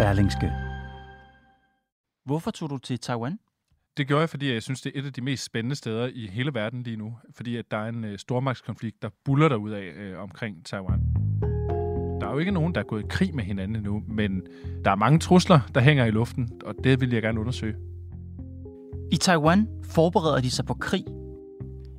Berlingske. 0.00 0.52
Hvorfor 2.24 2.50
tog 2.50 2.70
du 2.70 2.78
til 2.78 2.98
Taiwan? 2.98 3.38
Det 3.96 4.06
gjorde 4.06 4.20
jeg, 4.20 4.30
fordi 4.30 4.52
jeg 4.52 4.62
synes, 4.62 4.80
det 4.80 4.92
er 4.94 5.00
et 5.00 5.06
af 5.06 5.12
de 5.12 5.20
mest 5.20 5.44
spændende 5.44 5.76
steder 5.76 6.10
i 6.14 6.26
hele 6.26 6.54
verden 6.54 6.82
lige 6.82 6.96
nu. 6.96 7.16
Fordi 7.36 7.56
at 7.56 7.64
der 7.70 7.76
er 7.76 7.88
en 7.88 8.04
øh, 8.04 8.18
stormagtskonflikt, 8.18 9.02
der 9.02 9.08
buller 9.24 9.48
derud 9.48 9.70
af 9.70 9.92
øh, 9.96 10.22
omkring 10.22 10.66
Taiwan. 10.66 11.00
Der 12.20 12.26
er 12.26 12.32
jo 12.32 12.38
ikke 12.38 12.50
nogen, 12.50 12.74
der 12.74 12.80
er 12.80 12.84
gået 12.84 13.02
i 13.02 13.06
krig 13.08 13.34
med 13.34 13.44
hinanden 13.44 13.76
endnu, 13.76 14.02
men 14.08 14.42
der 14.84 14.90
er 14.90 14.94
mange 14.94 15.18
trusler, 15.18 15.60
der 15.74 15.80
hænger 15.80 16.04
i 16.04 16.10
luften, 16.10 16.50
og 16.64 16.74
det 16.84 17.00
vil 17.00 17.10
jeg 17.10 17.22
gerne 17.22 17.40
undersøge. 17.40 17.74
I 19.12 19.16
Taiwan 19.16 19.68
forbereder 19.84 20.40
de 20.40 20.50
sig 20.50 20.66
på 20.66 20.74
krig. 20.74 21.04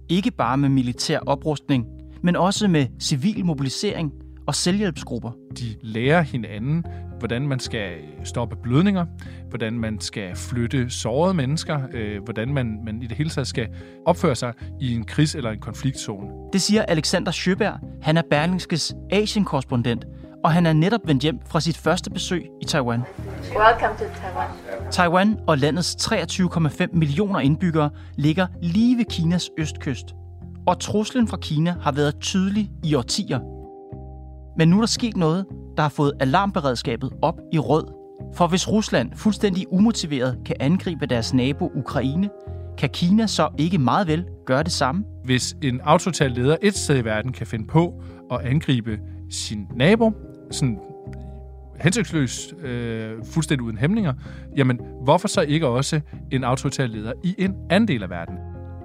Ikke 0.09 0.31
bare 0.31 0.57
med 0.57 0.69
militær 0.69 1.19
oprustning, 1.19 1.87
men 2.21 2.35
også 2.35 2.67
med 2.67 2.87
civil 2.99 3.45
mobilisering 3.45 4.13
og 4.47 4.55
selvhjælpsgrupper. 4.55 5.31
De 5.57 5.75
lærer 5.81 6.21
hinanden, 6.21 6.85
hvordan 7.21 7.47
man 7.47 7.59
skal 7.59 7.91
stoppe 8.23 8.55
blødninger, 8.63 9.05
hvordan 9.49 9.73
man 9.73 9.99
skal 9.99 10.35
flytte 10.35 10.89
sårede 10.89 11.33
mennesker, 11.33 11.79
øh, 11.93 12.23
hvordan 12.23 12.53
man, 12.53 12.79
man 12.85 13.01
i 13.01 13.07
det 13.07 13.17
hele 13.17 13.29
taget 13.29 13.47
skal 13.47 13.67
opføre 14.05 14.35
sig 14.35 14.53
i 14.79 14.95
en 14.95 15.05
krigs- 15.05 15.35
eller 15.35 15.51
en 15.51 15.59
konfliktzone. 15.59 16.27
Det 16.53 16.61
siger 16.61 16.81
Alexander 16.81 17.31
Sjøberg. 17.31 17.79
Han 18.01 18.17
er 18.17 18.21
Berlingskes 18.29 18.95
Asien-korrespondent, 19.11 20.05
og 20.43 20.51
han 20.51 20.65
er 20.65 20.73
netop 20.73 21.01
vendt 21.05 21.23
hjem 21.23 21.39
fra 21.45 21.59
sit 21.59 21.77
første 21.77 22.09
besøg 22.09 22.45
i 22.61 22.65
Taiwan. 22.65 23.01
Welcome 23.41 23.97
to 23.99 24.05
Taiwan. 24.21 24.47
Taiwan 24.91 25.39
og 25.47 25.57
landets 25.57 25.95
23,5 25.95 26.87
millioner 26.93 27.39
indbyggere 27.39 27.89
ligger 28.15 28.47
lige 28.61 28.97
ved 28.97 29.05
Kinas 29.05 29.49
østkyst. 29.57 30.05
Og 30.67 30.79
truslen 30.79 31.27
fra 31.27 31.37
Kina 31.37 31.75
har 31.81 31.91
været 31.91 32.15
tydelig 32.19 32.71
i 32.83 32.95
årtier. 32.95 33.39
Men 34.57 34.67
nu 34.67 34.75
er 34.75 34.81
der 34.81 34.87
sket 34.87 35.17
noget, 35.17 35.45
der 35.77 35.81
har 35.81 35.89
fået 35.89 36.13
alarmberedskabet 36.19 37.13
op 37.21 37.39
i 37.53 37.59
rød. 37.59 37.83
For 38.33 38.47
hvis 38.47 38.71
Rusland 38.71 39.11
fuldstændig 39.15 39.73
umotiveret 39.73 40.37
kan 40.45 40.55
angribe 40.59 41.05
deres 41.05 41.33
nabo 41.33 41.71
Ukraine, 41.75 42.29
kan 42.77 42.89
Kina 42.89 43.27
så 43.27 43.49
ikke 43.57 43.77
meget 43.77 44.07
vel 44.07 44.25
gøre 44.45 44.63
det 44.63 44.71
samme? 44.71 45.03
Hvis 45.23 45.55
en 45.61 45.81
autoritær 45.81 46.27
leder 46.27 46.57
et 46.61 46.75
sted 46.75 46.97
i 46.97 47.05
verden 47.05 47.31
kan 47.31 47.47
finde 47.47 47.67
på 47.67 48.03
at 48.31 48.39
angribe 48.41 48.99
sin 49.29 49.67
nabo, 49.75 50.11
sådan 50.51 50.79
hensynsløst, 51.79 52.53
øh, 52.63 53.25
fuldstændig 53.25 53.65
uden 53.65 53.77
hæmninger, 53.77 54.13
jamen 54.57 54.79
hvorfor 55.03 55.27
så 55.27 55.41
ikke 55.41 55.67
også 55.67 56.01
en 56.31 56.43
autoritær 56.43 56.87
leder 56.87 57.13
i 57.23 57.35
en 57.37 57.55
anden 57.69 57.87
del 57.87 58.03
af 58.03 58.09
verden? 58.09 58.35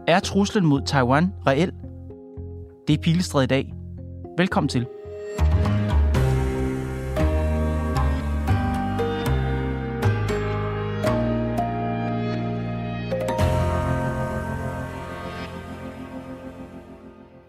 Er 0.09 0.21
truslen 0.21 0.67
mod 0.67 0.83
Taiwan 0.87 1.33
reel? 1.47 1.73
Det 2.89 2.95
er 2.95 3.03
Pilestred 3.03 3.43
i 3.43 3.47
dag. 3.47 3.75
Velkommen 4.39 4.69
til. 4.69 4.87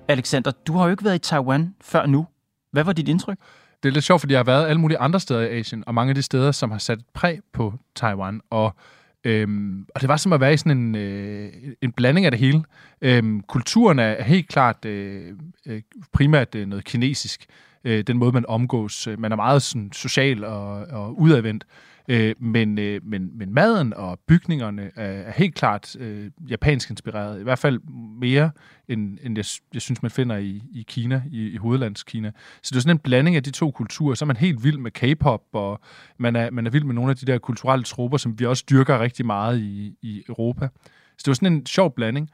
Alexander, 0.08 0.52
du 0.52 0.74
har 0.74 0.86
jo 0.86 0.92
ikke 0.92 1.04
været 1.04 1.16
i 1.16 1.20
Taiwan 1.20 1.76
før 1.82 2.06
nu. 2.06 2.28
Hvad 2.72 2.84
var 2.84 2.94
dit 2.94 3.08
indtryk? 3.08 3.38
Det 3.84 3.90
er 3.90 3.94
lidt 3.94 4.06
sjovt, 4.06 4.22
fordi 4.22 4.34
jeg 4.34 4.40
har 4.40 4.44
været 4.44 4.68
alle 4.68 4.82
mulige 4.82 4.98
andre 4.98 5.20
steder 5.20 5.42
i 5.42 5.60
Asien, 5.60 5.84
og 5.88 5.94
mange 5.94 6.10
af 6.10 6.16
de 6.16 6.22
steder, 6.22 6.52
som 6.52 6.72
har 6.72 6.78
sat 6.78 7.00
præg 7.14 7.40
på 7.54 7.74
Taiwan. 7.96 8.42
Og, 8.50 8.76
øhm, 9.24 9.86
og 9.96 10.02
det 10.02 10.10
var 10.10 10.18
som 10.18 10.34
at 10.34 10.40
være 10.40 10.54
i 10.54 10.58
sådan 10.58 10.78
en, 10.78 10.96
øh, 10.96 11.54
en 11.82 11.92
blanding 11.92 12.26
af 12.26 12.32
det 12.32 12.40
hele. 12.40 12.64
Øhm, 13.02 13.42
kulturen 13.42 14.00
er 14.00 14.24
helt 14.24 14.48
klart 14.48 14.86
øh, 14.86 15.34
øh 15.66 15.82
primært 16.14 16.56
øh, 16.56 16.68
noget 16.68 16.86
kinesisk. 16.86 17.46
Øh, 17.84 18.04
den 18.04 18.18
måde, 18.18 18.32
man 18.32 18.46
omgås. 18.48 19.08
Øh, 19.08 19.20
man 19.20 19.32
er 19.32 19.36
meget 19.36 19.62
sådan, 19.62 19.92
social 19.94 20.44
og, 20.44 20.70
og 20.72 21.20
udadvendt. 21.20 21.64
Øh, 22.08 22.36
men, 22.40 22.80
øh, 22.80 23.02
men, 23.04 23.38
men 23.38 23.54
maden 23.54 23.94
og 23.94 24.20
bygningerne 24.28 24.92
er, 24.96 25.12
er 25.12 25.32
helt 25.32 25.56
klart 25.56 25.96
øh, 25.96 26.32
japansk 26.50 26.90
inspireret. 26.90 27.40
I 27.40 27.44
hvert 27.44 27.60
fald 27.60 27.80
mere, 28.20 28.52
end, 28.88 29.18
end 29.24 29.38
jeg, 29.38 29.46
jeg 29.74 29.82
synes, 29.82 30.02
man 30.02 30.12
finder 30.12 30.38
i, 30.38 30.64
i 30.74 30.86
Kina, 30.88 31.24
i, 31.32 31.50
i 31.50 31.58
hovedlandskina. 31.58 32.32
Så 32.62 32.70
det 32.70 32.76
er 32.76 32.82
sådan 32.82 32.96
en 32.96 33.00
blanding 33.00 33.36
af 33.36 33.44
de 33.44 33.52
to 33.52 33.72
kulturer. 33.72 34.16
Så 34.16 34.26
er 34.26 34.28
man 34.28 34.38
helt 34.38 34.64
vild 34.64 34.78
med 34.78 34.92
K-pop, 34.92 35.42
og 35.54 35.80
man 36.18 36.36
er, 36.36 36.52
man 36.52 36.68
er 36.68 36.72
vild 36.72 36.84
med 36.84 36.96
nogle 36.96 37.12
af 37.12 37.18
de 37.18 37.26
der 37.26 37.38
kulturelle 37.38 37.84
tropper, 37.84 38.18
som 38.18 38.40
vi 38.40 38.46
også 38.46 38.64
dyrker 38.70 39.00
rigtig 39.00 39.26
meget 39.26 39.60
i, 39.60 39.96
i 40.02 40.24
Europa. 40.28 40.70
Så 41.18 41.22
det 41.26 41.28
var 41.28 41.34
sådan 41.34 41.54
en 41.54 41.66
sjov 41.66 41.96
blanding. 41.96 42.30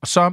Og 0.00 0.06
så 0.06 0.32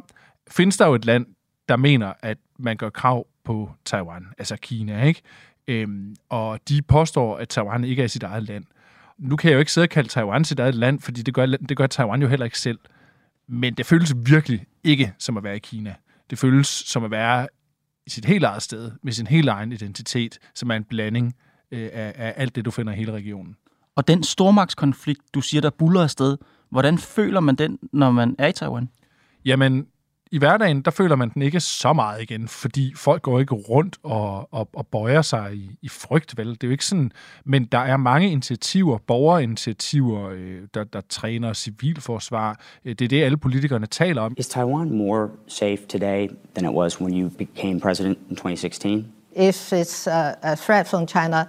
findes 0.51 0.77
der 0.77 0.87
jo 0.87 0.93
et 0.93 1.05
land, 1.05 1.25
der 1.69 1.77
mener, 1.77 2.13
at 2.21 2.37
man 2.59 2.77
gør 2.77 2.89
krav 2.89 3.27
på 3.43 3.71
Taiwan, 3.85 4.27
altså 4.37 4.55
Kina, 4.55 5.03
ikke? 5.03 5.21
Øhm, 5.69 6.15
og 6.29 6.59
de 6.69 6.81
påstår, 6.81 7.37
at 7.37 7.49
Taiwan 7.49 7.83
ikke 7.83 8.03
er 8.03 8.07
sit 8.07 8.23
eget 8.23 8.43
land. 8.43 8.63
Nu 9.17 9.35
kan 9.35 9.49
jeg 9.49 9.55
jo 9.55 9.59
ikke 9.59 9.71
sidde 9.71 9.85
og 9.85 9.89
kalde 9.89 10.09
Taiwan 10.09 10.45
sit 10.45 10.59
eget 10.59 10.75
land, 10.75 10.99
fordi 10.99 11.21
det 11.21 11.33
gør, 11.33 11.45
det 11.45 11.77
gør 11.77 11.87
Taiwan 11.87 12.21
jo 12.21 12.27
heller 12.27 12.45
ikke 12.45 12.59
selv. 12.59 12.79
Men 13.47 13.73
det 13.73 13.85
føles 13.85 14.15
virkelig 14.15 14.65
ikke 14.83 15.13
som 15.19 15.37
at 15.37 15.43
være 15.43 15.55
i 15.55 15.59
Kina. 15.59 15.95
Det 16.29 16.37
føles 16.37 16.67
som 16.67 17.03
at 17.03 17.11
være 17.11 17.47
i 18.05 18.09
sit 18.09 18.25
helt 18.25 18.43
eget 18.43 18.61
sted, 18.61 18.91
med 19.03 19.13
sin 19.13 19.27
helt 19.27 19.49
egen 19.49 19.71
identitet, 19.71 20.39
som 20.55 20.71
er 20.71 20.75
en 20.75 20.83
blanding 20.83 21.35
øh, 21.71 21.89
af, 21.93 22.13
af 22.15 22.33
alt 22.37 22.55
det, 22.55 22.65
du 22.65 22.71
finder 22.71 22.93
i 22.93 22.95
hele 22.95 23.11
regionen. 23.11 23.55
Og 23.95 24.07
den 24.07 24.23
stormagtskonflikt, 24.23 25.21
du 25.33 25.41
siger, 25.41 25.61
der 25.61 25.69
buller 25.69 26.03
afsted, 26.03 26.37
hvordan 26.69 26.97
føler 26.97 27.39
man 27.39 27.55
den, 27.55 27.79
når 27.93 28.11
man 28.11 28.35
er 28.39 28.47
i 28.47 28.53
Taiwan? 28.53 28.89
Jamen, 29.45 29.87
i 30.31 30.37
hverdagen, 30.37 30.81
der 30.81 30.91
føler 30.91 31.15
man 31.15 31.29
den 31.29 31.41
ikke 31.41 31.59
så 31.59 31.93
meget 31.93 32.21
igen, 32.21 32.47
fordi 32.47 32.93
folk 32.95 33.21
går 33.21 33.39
ikke 33.39 33.55
rundt 33.55 33.97
og, 34.03 34.53
og, 34.53 34.69
og 34.73 34.87
bøjer 34.87 35.21
sig 35.21 35.53
i, 35.53 35.71
i 35.81 35.89
frygt, 35.89 36.37
vel? 36.37 36.47
Det 36.47 36.63
er 36.63 36.67
jo 36.67 36.71
ikke 36.71 36.85
sådan, 36.85 37.11
men 37.45 37.65
der 37.65 37.77
er 37.77 37.97
mange 37.97 38.31
initiativer, 38.31 38.97
borgerinitiativer, 38.97 40.29
øh, 40.29 40.61
der, 40.73 40.83
der 40.83 41.01
træner 41.09 41.53
civilforsvar. 41.53 42.59
Øh, 42.85 42.95
det 42.95 43.05
er 43.05 43.09
det, 43.09 43.23
alle 43.23 43.37
politikerne 43.37 43.85
taler 43.85 44.21
om. 44.21 44.33
Is 44.37 44.47
Taiwan 44.47 44.91
more 44.91 45.29
safe 45.47 45.77
today 45.89 46.27
than 46.55 46.71
it 46.71 46.75
was 46.75 47.01
when 47.01 47.21
you 47.21 47.29
became 47.29 47.79
president 47.79 48.17
in 48.29 48.35
2016? 48.35 49.05
If 49.35 49.73
it's 49.73 50.07
a, 50.07 50.35
a 50.43 50.55
threat 50.55 50.87
from 50.87 51.07
China, 51.07 51.47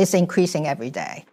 it's 0.00 0.14
increasing 0.18 0.66
every 0.66 0.90
day. 0.90 1.24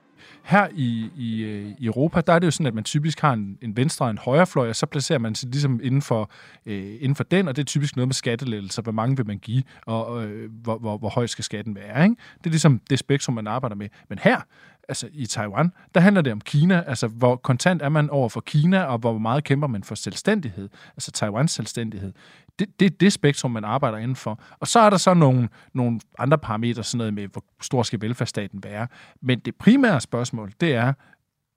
Her 0.50 0.68
i, 0.76 1.10
i, 1.18 1.42
øh, 1.42 1.72
i 1.78 1.86
Europa, 1.86 2.22
der 2.22 2.34
er 2.34 2.40
det 2.40 2.46
jo 2.46 2.52
sådan, 2.52 2.66
at 2.66 2.74
man 2.74 2.84
typisk 2.84 3.20
har 3.20 3.34
en, 3.34 3.58
en 3.62 3.78
venstre 3.78 4.06
og 4.06 4.12
en 4.12 4.18
højrefløj, 4.18 4.70
og 4.70 4.76
så 4.76 4.86
placerer 4.86 5.20
man 5.20 5.36
sig 5.36 5.50
ligesom 5.50 5.80
inden 5.84 6.02
for, 6.02 6.32
øh, 6.66 6.96
inden 7.00 7.16
for 7.16 7.24
den, 7.24 7.48
og 7.48 7.56
det 7.56 7.62
er 7.62 7.66
typisk 7.66 7.96
noget 7.96 8.08
med 8.08 8.14
skattelettelser. 8.14 8.82
Hvor 8.82 8.92
mange 8.92 9.18
vil 9.18 9.28
man 9.28 9.38
give, 9.38 9.64
og 9.86 10.26
øh, 10.26 10.52
hvor, 10.52 10.78
hvor, 10.78 10.98
hvor 10.98 11.10
høj 11.10 11.28
skal 11.28 11.44
skatten 11.44 11.76
være. 11.76 12.04
Ikke? 12.04 12.16
Det 12.38 12.46
er 12.46 12.50
ligesom 12.50 12.82
det 12.90 13.00
spektrum, 13.00 13.36
man 13.36 13.48
arbejder 13.48 13.76
med. 13.76 13.90
Men 14.10 14.20
her, 14.20 14.42
altså 14.90 15.08
i 15.12 15.26
Taiwan, 15.26 15.72
der 15.96 16.02
handler 16.02 16.22
det 16.22 16.34
om 16.34 16.42
Kina, 16.42 16.84
altså 16.88 17.08
hvor 17.08 17.36
kontant 17.36 17.82
er 17.82 17.90
man 17.90 18.10
over 18.10 18.30
for 18.30 18.42
Kina, 18.42 18.84
og 18.84 18.98
hvor 18.98 19.18
meget 19.18 19.44
kæmper 19.44 19.68
man 19.68 19.84
for 19.84 19.96
selvstændighed, 19.96 20.70
altså 20.98 21.12
Taiwans 21.12 21.52
selvstændighed. 21.52 22.14
Det, 22.60 22.80
det 22.80 22.86
er 22.86 22.90
det 22.90 23.14
spektrum, 23.14 23.52
man 23.52 23.64
arbejder 23.64 23.98
indenfor. 23.98 24.40
Og 24.60 24.68
så 24.68 24.80
er 24.80 24.90
der 24.90 24.98
så 24.98 25.14
nogle, 25.14 25.50
nogle 25.74 26.00
andre 26.20 26.38
parametre, 26.38 26.84
sådan 26.84 26.98
noget 26.98 27.14
med, 27.14 27.28
hvor 27.28 27.44
stor 27.62 27.84
skal 27.84 28.02
velfærdsstaten 28.02 28.64
være. 28.64 28.88
Men 29.22 29.40
det 29.40 29.56
primære 29.56 30.02
spørgsmål, 30.02 30.54
det 30.60 30.74
er, 30.74 30.94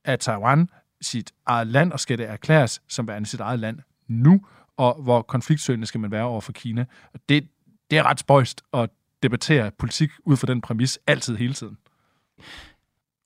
at 0.05 0.21
Taiwan 0.21 0.69
sit 1.01 1.33
eget 1.47 1.67
land, 1.67 1.93
og 1.93 2.01
skal 2.01 2.19
det 2.19 2.29
erklæres 2.29 2.83
som 2.89 3.09
værende 3.09 3.29
sit 3.29 3.41
eget 3.41 3.59
land 3.59 3.79
nu, 4.09 4.41
og 4.77 5.03
hvor 5.03 5.23
konfliktsøgende 5.23 5.87
skal 5.87 6.01
man 6.01 6.11
være 6.11 6.25
over 6.25 6.41
for 6.41 6.53
Kina. 6.53 6.85
Og 7.15 7.21
det, 7.29 7.49
det 7.91 7.99
er 7.99 8.03
ret 8.03 8.21
spøjst 8.21 8.63
at 8.73 8.91
debattere 9.23 9.71
politik 9.71 10.11
ud 10.25 10.37
fra 10.37 10.47
den 10.47 10.61
præmis 10.61 10.99
altid 11.07 11.37
hele 11.37 11.55
tiden. 11.55 11.77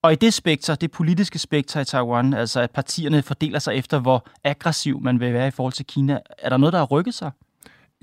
Og 0.03 0.13
i 0.13 0.17
det 0.17 0.35
spekter, 0.35 0.75
det 0.75 0.91
politiske 0.91 1.39
spekter 1.39 1.81
i 1.81 1.85
Taiwan, 1.85 2.35
altså 2.35 2.61
at 2.61 2.71
partierne 2.71 3.23
fordeler 3.23 3.59
sig 3.59 3.75
efter, 3.75 3.99
hvor 3.99 4.29
aggressiv 4.45 5.01
man 5.01 5.21
vil 5.21 5.33
være 5.33 5.49
i 5.49 5.51
forhold 5.51 5.73
til 5.73 5.87
Kina, 5.87 6.21
er 6.39 6.49
der 6.49 6.57
noget, 6.57 6.73
der 6.73 6.79
har 6.79 6.87
rykket 6.87 7.15
sig? 7.15 7.31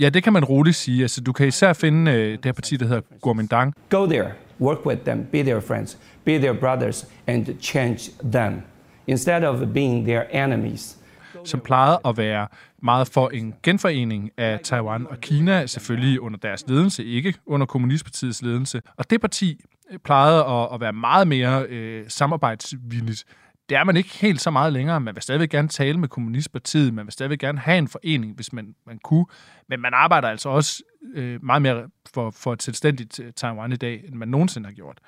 Ja, 0.03 0.09
det 0.09 0.23
kan 0.23 0.33
man 0.33 0.44
roligt 0.45 0.75
sige. 0.75 1.01
Altså, 1.01 1.21
du 1.21 1.31
kan 1.31 1.47
især 1.47 1.73
finde 1.73 2.11
øh, 2.11 2.31
det 2.31 2.45
her 2.45 2.51
parti, 2.51 2.77
der 2.77 2.85
hedder 2.85 3.01
Kuomintang. 3.21 3.73
Go 3.89 4.05
there, 4.05 4.31
work 4.61 4.85
with 4.85 5.01
them, 5.01 5.25
be 5.31 5.44
their 5.44 5.59
friends, 5.59 5.97
be 6.25 6.38
their 6.38 6.53
brothers, 6.53 7.07
and 7.27 7.45
change 7.61 8.11
them. 8.23 8.61
Instead 9.07 9.44
of 9.44 9.73
being 9.73 10.05
their 10.05 10.21
enemies. 10.44 10.97
Som 11.45 11.59
plejede 11.59 12.00
at 12.05 12.17
være 12.17 12.47
meget 12.81 13.07
for 13.07 13.29
en 13.29 13.53
genforening 13.63 14.31
af 14.38 14.59
Taiwan 14.63 15.07
og 15.09 15.17
Kina, 15.21 15.65
selvfølgelig 15.65 16.21
under 16.21 16.39
deres 16.39 16.63
ledelse, 16.67 17.05
ikke 17.05 17.33
under 17.45 17.65
Kommunistpartiets 17.65 18.41
ledelse. 18.41 18.81
Og 18.97 19.09
det 19.09 19.21
parti 19.21 19.65
plejede 20.03 20.45
at, 20.45 20.67
at 20.73 20.81
være 20.81 20.94
meget 20.94 21.27
mere 21.27 21.65
øh, 21.69 22.03
samarbejdsvilligt. 22.07 23.23
Det 23.69 23.77
er 23.77 23.83
man 23.83 23.98
ikke 23.98 24.10
helt 24.10 24.42
så 24.42 24.51
meget 24.51 24.74
længere. 24.74 25.00
Man 25.00 25.15
vil 25.15 25.24
stadigvæk 25.24 25.50
gerne 25.50 25.68
tale 25.68 25.98
med 25.98 26.07
Kommunistpartiet, 26.07 26.94
man 26.94 27.06
vil 27.06 27.13
stadigvæk 27.13 27.39
gerne 27.39 27.60
have 27.60 27.77
en 27.77 27.88
forening, 27.88 28.36
hvis 28.36 28.54
man, 28.54 28.75
man 28.88 29.00
kunne. 29.04 29.25
Men 29.69 29.81
man 29.81 29.94
arbejder 29.94 30.27
altså 30.27 30.50
også 30.50 30.83
øh, 31.15 31.45
meget 31.45 31.62
mere 31.62 31.88
for, 32.13 32.31
for 32.31 32.54
et 32.54 32.63
selvstændigt 32.63 33.19
øh, 33.19 33.33
Taiwan 33.33 33.71
i 33.71 33.75
dag, 33.75 34.04
end 34.07 34.15
man 34.15 34.27
nogensinde 34.27 34.68
har 34.68 34.74
gjort. 34.74 35.00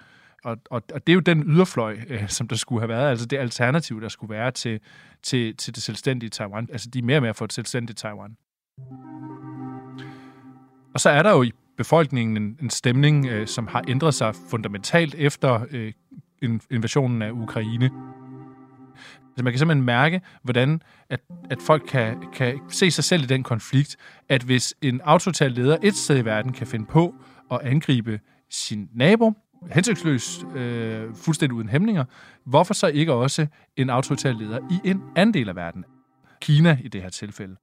Og, 0.44 0.57
og, 0.72 0.84
og 0.94 1.07
det 1.07 1.13
er 1.13 1.16
jo 1.16 1.19
den 1.19 1.44
yderfløj, 1.44 1.98
øh, 2.07 2.30
som 2.30 2.48
der 2.48 2.56
skulle 2.56 2.81
have 2.81 2.90
været, 2.90 3.10
altså 3.10 3.25
det 3.25 3.38
alternativ, 3.38 4.02
der 4.02 4.10
skulle 4.10 4.34
være 4.36 4.52
til, 4.52 4.80
til, 5.24 5.57
til 5.57 5.75
det 5.75 5.84
selvstændige 5.84 6.30
Taiwan. 6.30 6.69
Altså 6.72 6.90
de 6.90 7.00
er 7.00 7.04
mere 7.04 7.18
og 7.18 7.24
mere 7.24 7.34
for 7.34 7.46
et 7.46 7.54
selvstændigt 7.54 8.00
Taiwan. 8.00 8.38
Og 10.94 11.00
så 11.00 11.10
er 11.10 11.24
der 11.24 11.31
jo 11.31 11.44
i 11.44 11.52
befolkningen 11.78 12.38
en, 12.38 12.57
en 12.62 12.69
stemning, 12.69 13.28
øh, 13.28 13.48
som 13.48 13.68
har 13.68 13.84
ændret 13.88 14.13
sig 14.13 14.36
fundamentalt 14.50 15.16
efter 15.16 15.66
øh, 15.72 15.94
invasionen 16.72 17.22
af 17.22 17.31
Ukraine. 17.31 17.90
Altså 19.36 19.44
man 19.44 19.54
kan 19.54 19.60
simpelthen 19.60 19.86
mærke, 19.86 20.22
hvordan 20.44 20.82
at, 21.10 21.20
at 21.50 21.62
folk 21.62 21.84
kan, 21.88 22.24
kan 22.34 22.60
se 22.70 22.92
sig 22.92 23.04
selv 23.04 23.24
i 23.24 23.26
den 23.26 23.44
konflikt, 23.44 23.96
at 24.30 24.44
hvis 24.44 24.74
en 24.82 25.02
autoritær 25.02 25.48
leder 25.48 25.78
et 25.84 25.96
sted 25.96 26.18
i 26.18 26.26
verden 26.26 26.54
kan 26.54 26.68
finde 26.68 26.86
på 26.86 27.16
at 27.52 27.60
angribe 27.64 28.20
sin 28.50 28.90
nabo, 28.94 29.34
hensynsløst, 29.72 30.44
øh, 30.56 31.16
fuldstændig 31.16 31.56
uden 31.56 31.70
hæmninger, 31.70 32.06
hvorfor 32.46 32.74
så 32.74 32.88
ikke 32.88 33.14
også 33.14 33.48
en 33.78 33.90
autoritær 33.90 34.34
leder 34.34 34.60
i 34.72 34.90
en 34.90 35.02
anden 35.16 35.34
del 35.34 35.50
af 35.50 35.56
verden? 35.56 35.86
Kina 36.42 36.78
i 36.84 36.88
det 36.88 37.02
her 37.02 37.10
tilfælde. 37.10 37.56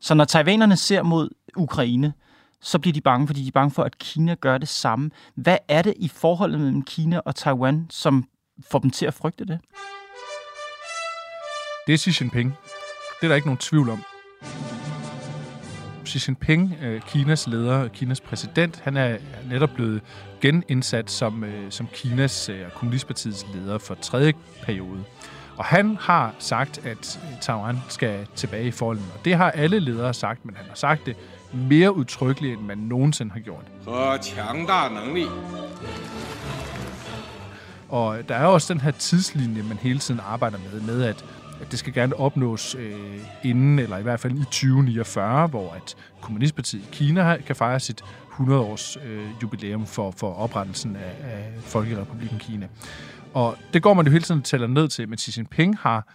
Så 0.00 0.14
når 0.14 0.24
taiwanerne 0.24 0.76
ser 0.76 1.02
mod 1.02 1.28
Ukraine, 1.56 2.12
så 2.60 2.78
bliver 2.78 2.92
de 2.92 3.00
bange, 3.00 3.26
fordi 3.26 3.42
de 3.42 3.48
er 3.48 3.52
bange 3.52 3.70
for, 3.70 3.82
at 3.82 3.98
Kina 3.98 4.34
gør 4.34 4.58
det 4.58 4.68
samme. 4.68 5.10
Hvad 5.34 5.58
er 5.68 5.82
det 5.82 5.94
i 5.96 6.08
forholdet 6.08 6.60
mellem 6.60 6.82
Kina 6.82 7.18
og 7.18 7.36
Taiwan, 7.36 7.86
som 7.90 8.24
får 8.70 8.78
dem 8.78 8.90
til 8.90 9.06
at 9.06 9.14
frygte 9.14 9.44
det? 9.44 9.60
Det 11.86 11.94
er 11.94 11.98
Xi 11.98 12.10
Jinping. 12.20 12.54
Det 13.20 13.26
er 13.26 13.28
der 13.28 13.34
ikke 13.34 13.48
nogen 13.48 13.58
tvivl 13.58 13.90
om. 13.90 14.02
Xi 16.06 16.18
Jinping, 16.28 16.74
øh, 16.82 17.00
Kinas 17.02 17.46
leder, 17.46 17.88
Kinas 17.88 18.20
præsident, 18.20 18.80
han 18.84 18.96
er 18.96 19.16
netop 19.48 19.70
blevet 19.70 20.02
genindsat 20.40 21.10
som, 21.10 21.44
øh, 21.44 21.70
som 21.70 21.88
Kinas 21.92 22.48
øh, 22.48 22.70
kommunistpartiets 22.70 23.46
leder 23.54 23.78
for 23.78 23.94
tredje 23.94 24.32
periode. 24.62 25.04
Og 25.56 25.64
han 25.64 25.96
har 26.00 26.34
sagt, 26.38 26.86
at 26.86 27.20
Taiwan 27.40 27.76
skal 27.88 28.26
tilbage 28.34 28.66
i 28.66 28.70
folden. 28.70 29.04
Og 29.14 29.24
det 29.24 29.34
har 29.34 29.50
alle 29.50 29.78
ledere 29.78 30.14
sagt, 30.14 30.44
men 30.44 30.56
han 30.56 30.66
har 30.68 30.74
sagt 30.74 31.06
det 31.06 31.16
mere 31.52 31.96
udtrykkeligt, 31.96 32.58
end 32.58 32.66
man 32.66 32.78
nogensinde 32.78 33.32
har 33.32 33.40
gjort. 33.40 33.64
Og 37.88 38.28
der 38.28 38.34
er 38.34 38.46
også 38.46 38.74
den 38.74 38.80
her 38.80 38.90
tidslinje, 38.90 39.62
man 39.62 39.76
hele 39.76 39.98
tiden 39.98 40.20
arbejder 40.26 40.58
med, 40.72 40.80
med 40.80 41.02
at, 41.04 41.24
at 41.60 41.70
det 41.70 41.78
skal 41.78 41.92
gerne 41.92 42.16
opnås 42.16 42.74
øh, 42.78 43.18
inden, 43.42 43.78
eller 43.78 43.98
i 43.98 44.02
hvert 44.02 44.20
fald 44.20 44.32
i 44.32 44.44
2049, 44.44 45.46
hvor 45.46 45.72
at 45.72 45.96
Kommunistpartiet 46.20 46.80
i 46.80 46.88
Kina 46.92 47.36
kan 47.46 47.56
fejre 47.56 47.80
sit 47.80 48.02
100-års 48.40 48.96
øh, 49.04 49.26
jubilæum 49.42 49.86
for, 49.86 50.10
for 50.10 50.34
oprettelsen 50.34 50.96
af, 50.96 51.30
af 51.30 51.52
Folkerepubliken 51.60 52.38
Kina. 52.38 52.68
Og 53.34 53.56
det 53.72 53.82
går 53.82 53.94
man 53.94 54.06
jo 54.06 54.12
hele 54.12 54.24
tiden 54.24 54.42
tæller 54.42 54.66
ned 54.66 54.88
til, 54.88 55.08
men 55.08 55.18
Xi 55.18 55.32
Jinping 55.36 55.78
har, 55.78 56.06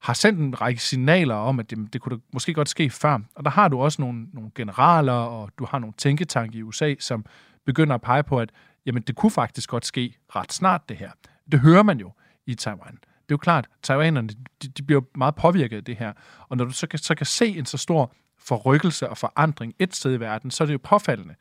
har 0.00 0.14
sendt 0.14 0.40
en 0.40 0.60
række 0.60 0.82
signaler 0.82 1.34
om, 1.34 1.58
at 1.58 1.70
det, 1.70 1.92
det 1.92 2.00
kunne 2.00 2.16
da 2.16 2.22
måske 2.32 2.54
godt 2.54 2.68
ske 2.68 2.90
før. 2.90 3.18
Og 3.34 3.44
der 3.44 3.50
har 3.50 3.68
du 3.68 3.80
også 3.80 4.02
nogle, 4.02 4.26
nogle 4.32 4.50
generaler, 4.54 5.12
og 5.12 5.50
du 5.58 5.66
har 5.70 5.78
nogle 5.78 5.94
tænketanke 5.98 6.58
i 6.58 6.62
USA, 6.62 6.94
som 6.98 7.24
begynder 7.66 7.94
at 7.94 8.02
pege 8.02 8.22
på, 8.22 8.38
at 8.38 8.50
jamen, 8.86 9.02
det 9.02 9.16
kunne 9.16 9.30
faktisk 9.30 9.70
godt 9.70 9.86
ske 9.86 10.16
ret 10.36 10.52
snart, 10.52 10.88
det 10.88 10.96
her. 10.96 11.10
Det 11.52 11.60
hører 11.60 11.82
man 11.82 11.98
jo 11.98 12.12
i 12.46 12.54
Taiwan. 12.54 12.92
Det 13.02 13.34
er 13.34 13.34
jo 13.34 13.36
klart, 13.36 13.68
taiwanerne 13.82 14.28
de, 14.62 14.68
de 14.68 14.82
bliver 14.82 15.00
meget 15.14 15.34
påvirket 15.34 15.76
af 15.76 15.84
det 15.84 15.96
her. 15.96 16.12
Og 16.48 16.56
når 16.56 16.64
du 16.64 16.72
så 16.72 16.86
kan, 16.86 16.98
så 16.98 17.14
kan 17.14 17.26
se 17.26 17.46
en 17.46 17.66
så 17.66 17.78
stor 17.78 18.12
forrykkelse 18.38 19.08
og 19.08 19.18
forandring 19.18 19.74
et 19.78 19.96
sted 19.96 20.14
i 20.14 20.20
verden, 20.20 20.50
så 20.50 20.64
er 20.64 20.66
det 20.66 20.72
jo 20.72 20.80
påfaldende 20.82 21.34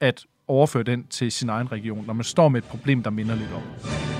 at 0.00 0.26
overføre 0.48 0.82
den 0.82 1.06
til 1.06 1.32
sin 1.32 1.48
egen 1.48 1.72
region, 1.72 2.06
når 2.06 2.14
man 2.14 2.24
står 2.24 2.48
med 2.48 2.62
et 2.62 2.68
problem, 2.68 3.02
der 3.02 3.10
minder 3.10 3.34
lidt 3.34 3.52
om. 3.52 4.13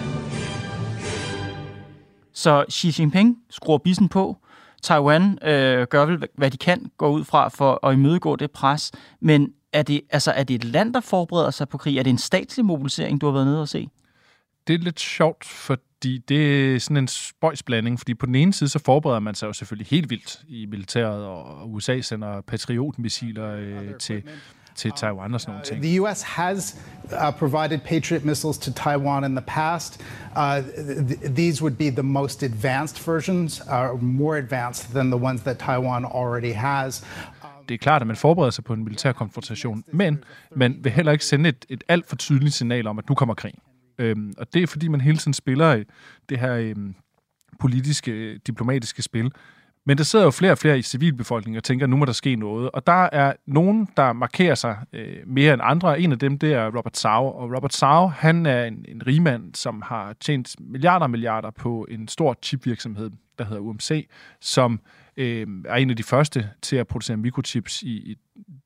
Så 2.35 2.65
Xi 2.71 2.95
Jinping 2.99 3.37
skruer 3.51 3.79
bissen 3.79 4.09
på. 4.09 4.39
Taiwan 4.83 5.39
øh, 5.43 5.87
gør 5.87 6.05
vel, 6.05 6.23
hvad 6.35 6.51
de 6.51 6.57
kan, 6.57 6.91
gå 6.97 7.09
ud 7.09 7.25
fra 7.25 7.49
for 7.49 7.87
at 7.87 7.95
imødegå 7.95 8.37
det 8.37 8.51
pres. 8.51 8.93
Men 9.21 9.53
er 9.73 9.83
det, 9.83 10.01
altså, 10.11 10.33
er 10.33 10.45
det 10.45 10.55
et 10.55 10.65
land, 10.65 10.95
der 10.95 11.01
forbereder 11.01 11.51
sig 11.51 11.69
på 11.69 11.79
krig? 11.79 11.99
Er 11.99 12.03
det 12.03 12.11
en 12.11 12.19
statslig 12.19 12.67
mobilisering, 12.67 13.21
du 13.21 13.27
har 13.27 13.33
været 13.33 13.47
nede 13.47 13.61
og 13.61 13.69
se? 13.69 13.89
Det 14.67 14.75
er 14.75 14.79
lidt 14.79 15.01
sjovt, 15.01 15.45
fordi 15.45 16.19
det 16.19 16.75
er 16.75 16.79
sådan 16.79 16.97
en 16.97 17.09
spøjsblanding, 17.09 17.99
fordi 17.99 18.15
på 18.15 18.27
den 18.27 18.35
ene 18.35 18.53
side, 18.53 18.71
så 18.71 18.79
forbereder 18.79 19.21
man 19.21 19.35
sig 19.35 19.47
jo 19.47 19.53
selvfølgelig 19.53 19.87
helt 19.87 20.11
vildt 20.11 20.41
i 20.49 20.67
militæret, 20.67 21.25
og 21.25 21.73
USA 21.73 22.01
sender 22.01 22.41
patriotmissiler 22.41 23.51
øh, 23.51 23.95
til, 23.99 24.23
til 24.75 24.93
Taiwan 24.97 25.35
og 25.35 25.41
sådan 25.41 25.53
nogle 25.53 25.65
ting. 25.65 25.83
The 25.83 26.03
US 26.03 26.23
has 26.23 26.77
uh, 27.05 27.35
provided 27.39 27.79
Patriot 27.79 28.25
missiles 28.25 28.59
to 28.59 28.73
Taiwan 28.73 29.25
in 29.25 29.37
the 29.37 29.45
past. 29.47 30.01
Uh, 30.37 30.41
th- 30.41 31.35
these 31.35 31.63
would 31.63 31.77
be 31.77 31.91
the 31.91 32.03
most 32.03 32.43
advanced 32.43 33.07
versions, 33.07 33.61
uh, 33.61 34.03
more 34.03 34.39
advanced 34.39 34.95
than 34.95 35.11
the 35.11 35.21
ones 35.25 35.41
that 35.43 35.59
Taiwan 35.59 36.05
already 36.05 36.53
has. 36.53 37.05
Det 37.69 37.75
er 37.75 37.79
klart, 37.79 38.03
at 38.03 38.07
man 38.07 38.17
forbereder 38.17 38.51
sig 38.51 38.65
på 38.65 38.73
en 38.73 38.85
militær 38.85 39.13
konfrontation, 39.13 39.85
men 39.93 40.25
man 40.57 40.77
vil 40.83 40.93
heller 40.93 41.13
ikke 41.13 41.25
sende 41.25 41.49
et, 41.49 41.67
et 41.69 41.85
alt 41.89 42.09
for 42.09 42.17
tydeligt 42.17 42.55
signal 42.55 42.87
om, 42.87 42.99
at 42.99 43.09
nu 43.09 43.15
kommer 43.15 43.35
krig. 43.35 43.55
Øhm, 43.99 44.33
og 44.39 44.55
det 44.55 44.63
er, 44.63 44.67
fordi 44.67 44.89
man 44.89 45.01
hele 45.01 45.19
tiden 45.19 45.35
spiller 45.35 45.83
det 46.29 46.41
her 46.41 46.55
øhm, 46.55 46.95
politiske, 47.61 48.39
diplomatiske 48.39 49.03
spil. 49.03 49.31
Men 49.87 49.99
der 49.99 50.05
sidder 50.05 50.25
jo 50.25 50.31
flere 50.31 50.53
og 50.53 50.59
flere 50.59 50.79
i 50.79 50.83
civilbefolkningen 50.83 51.57
og 51.57 51.65
tænker, 51.65 51.87
at 51.87 51.91
nu 51.91 51.97
må 51.97 52.05
der 52.05 52.13
ske 52.13 52.37
noget. 52.37 52.71
Og 52.71 52.87
der 52.87 53.09
er 53.13 53.33
nogen, 53.47 53.89
der 53.97 54.13
markerer 54.13 54.55
sig 54.55 54.77
øh, 54.93 55.17
mere 55.27 55.55
end 55.55 55.63
andre. 55.65 56.01
En 56.01 56.13
af 56.13 56.19
dem, 56.19 56.39
det 56.39 56.53
er 56.53 56.77
Robert 56.77 56.97
Sau. 56.97 57.27
Og 57.27 57.55
Robert 57.57 57.75
Sau, 57.75 58.07
han 58.07 58.47
er 58.47 58.65
en, 58.65 58.85
en 58.89 59.07
rigmand, 59.07 59.55
som 59.55 59.83
har 59.83 60.13
tjent 60.21 60.57
milliarder 60.61 61.05
og 61.05 61.11
milliarder 61.11 61.51
på 61.51 61.87
en 61.91 62.09
stor 62.09 62.39
chipvirksomhed, 62.43 63.11
der 63.39 63.45
hedder 63.45 63.61
UMC, 63.61 64.09
som 64.41 64.81
øh, 65.17 65.47
er 65.65 65.75
en 65.75 65.91
af 65.91 65.97
de 65.97 66.03
første 66.03 66.51
til 66.63 66.77
at 66.77 66.87
producere 66.87 67.17
mikrochips 67.17 67.83
i, 67.83 67.91
i 67.91 68.17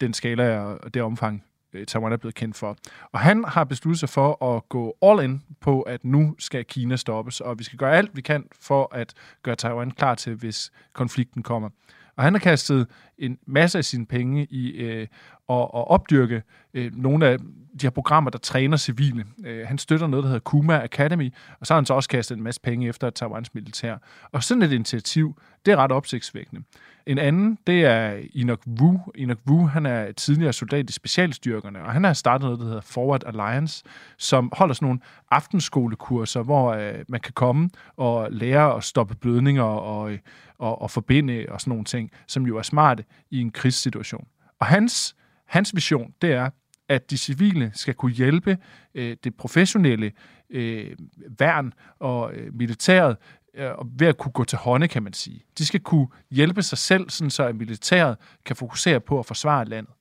den 0.01 0.15
skala 0.15 0.59
og 0.59 0.95
det 0.95 1.03
omfang, 1.03 1.45
Øh, 1.73 1.87
Taiwan 1.87 2.13
er 2.13 2.17
blevet 2.17 2.35
kendt 2.35 2.57
for. 2.57 2.77
Og 3.13 3.21
han 3.21 3.45
har 3.45 3.65
besluttet 3.65 4.01
sig 4.01 4.09
for 4.09 4.57
at 4.57 4.69
gå 4.69 4.97
all 5.03 5.25
in 5.25 5.43
på, 5.61 5.83
at 5.83 6.05
nu 6.05 6.35
skal 6.39 6.65
Kina 6.65 6.97
stoppes, 6.97 7.41
og 7.41 7.59
vi 7.59 7.65
skal 7.65 7.79
gøre 7.79 7.97
alt, 7.97 8.17
vi 8.17 8.21
kan 8.21 8.45
for 8.61 8.95
at 8.95 9.15
gøre 9.43 9.57
Taiwan 9.57 9.91
klar 9.91 10.15
til, 10.15 10.35
hvis 10.35 10.71
konflikten 10.93 11.43
kommer. 11.43 11.69
Og 12.17 12.25
han 12.25 12.35
har 12.35 12.41
kastet 12.41 12.87
en 13.19 13.39
masse 13.47 13.79
af 13.79 13.85
sine 13.85 14.07
penge 14.07 14.47
i 14.51 14.71
øh, 14.71 15.07
at, 15.49 15.57
at 15.57 15.89
opdyrke 15.89 16.43
øh, 16.75 16.97
nogle 16.97 17.27
af 17.27 17.39
de 17.81 17.87
her 17.87 17.91
programmer, 17.91 18.31
der 18.31 18.39
træner 18.39 18.77
civile. 18.77 19.25
Øh, 19.47 19.67
han 19.67 19.79
støtter 19.79 20.07
noget, 20.07 20.23
der 20.23 20.29
hedder 20.29 20.41
Kuma 20.41 20.85
Academy, 20.85 21.35
og 21.61 21.67
så 21.67 21.75
har 21.75 21.81
han 21.81 21.87
så 21.87 21.95
også 21.95 22.09
kastet 22.09 22.37
en 22.37 22.43
masse 22.43 22.61
penge 22.61 22.89
efter 22.89 23.11
Taiwans 23.11 23.55
militær. 23.55 23.97
Og 24.33 24.43
sådan 24.43 24.63
et 24.63 24.73
initiativ, 24.73 25.41
det 25.67 25.73
er 25.73 25.77
ret 25.77 25.93
opsigtsvækkende. 25.93 26.63
En 27.07 27.19
anden, 27.19 27.59
det 27.67 27.85
er 27.85 28.21
Enoch 28.35 28.63
Wu. 28.81 29.01
Enoch 29.15 29.41
Wu, 29.47 29.67
han 29.67 29.87
er 29.87 30.13
tidligere 30.13 30.53
soldat 30.53 30.91
i 30.91 30.93
specialstyrkerne, 30.93 31.83
og 31.83 31.93
han 31.93 32.05
har 32.05 32.13
startet 32.13 32.45
noget, 32.45 32.59
der 32.59 32.65
hedder 32.65 32.81
Forward 32.81 33.25
Alliance, 33.27 33.85
som 34.19 34.53
holder 34.53 34.75
sådan 34.75 34.87
nogle 34.87 35.01
aftenskolekurser, 35.31 36.43
hvor 36.43 36.73
øh, 36.73 36.95
man 37.09 37.21
kan 37.21 37.33
komme 37.33 37.71
og 37.97 38.29
lære 38.31 38.77
at 38.77 38.85
stoppe 38.85 39.15
blødninger 39.15 39.63
og, 39.63 40.13
øh, 40.13 40.19
og, 40.59 40.83
og 40.83 40.91
forbinde 40.91 41.47
og 41.49 41.61
sådan 41.61 41.71
nogle 41.71 41.85
ting, 41.85 42.11
som 42.27 42.47
jo 42.47 42.57
er 42.59 42.63
smarte 42.63 43.05
i 43.31 43.41
en 43.41 43.51
krigssituation. 43.51 44.27
Og 44.61 44.67
hans, 44.67 45.17
hans 45.47 45.75
vision, 45.75 46.15
det 46.23 46.33
er, 46.33 46.51
at 46.89 47.11
de 47.11 47.19
civile 47.19 47.71
skal 47.75 47.95
kunne 47.95 48.13
hjælpe 48.13 48.59
øh, 48.95 49.17
det 49.25 49.35
professionelle 49.35 50.13
øh, 50.51 50.97
værn 51.39 51.73
og 51.99 52.35
øh, 52.35 52.55
militæret 52.55 53.17
øh, 53.55 53.71
ved 54.01 54.07
at 54.07 54.19
kunne 54.19 54.33
gå 54.33 54.45
til 54.45 54.59
hånde, 54.59 54.89
kan 54.89 55.03
man 55.03 55.13
sige. 55.13 55.45
De 55.59 55.67
skal 55.67 55.81
kunne 55.81 56.07
hjælpe 56.31 56.63
sig 56.63 56.79
selv, 56.79 57.11
sådan 57.11 57.31
så 57.31 57.43
at 57.43 57.57
militæret 57.57 58.17
kan 58.45 58.57
fokusere 58.57 59.01
på 59.01 59.19
at 59.19 59.27
forsvare 59.27 59.65
landet. 59.65 59.93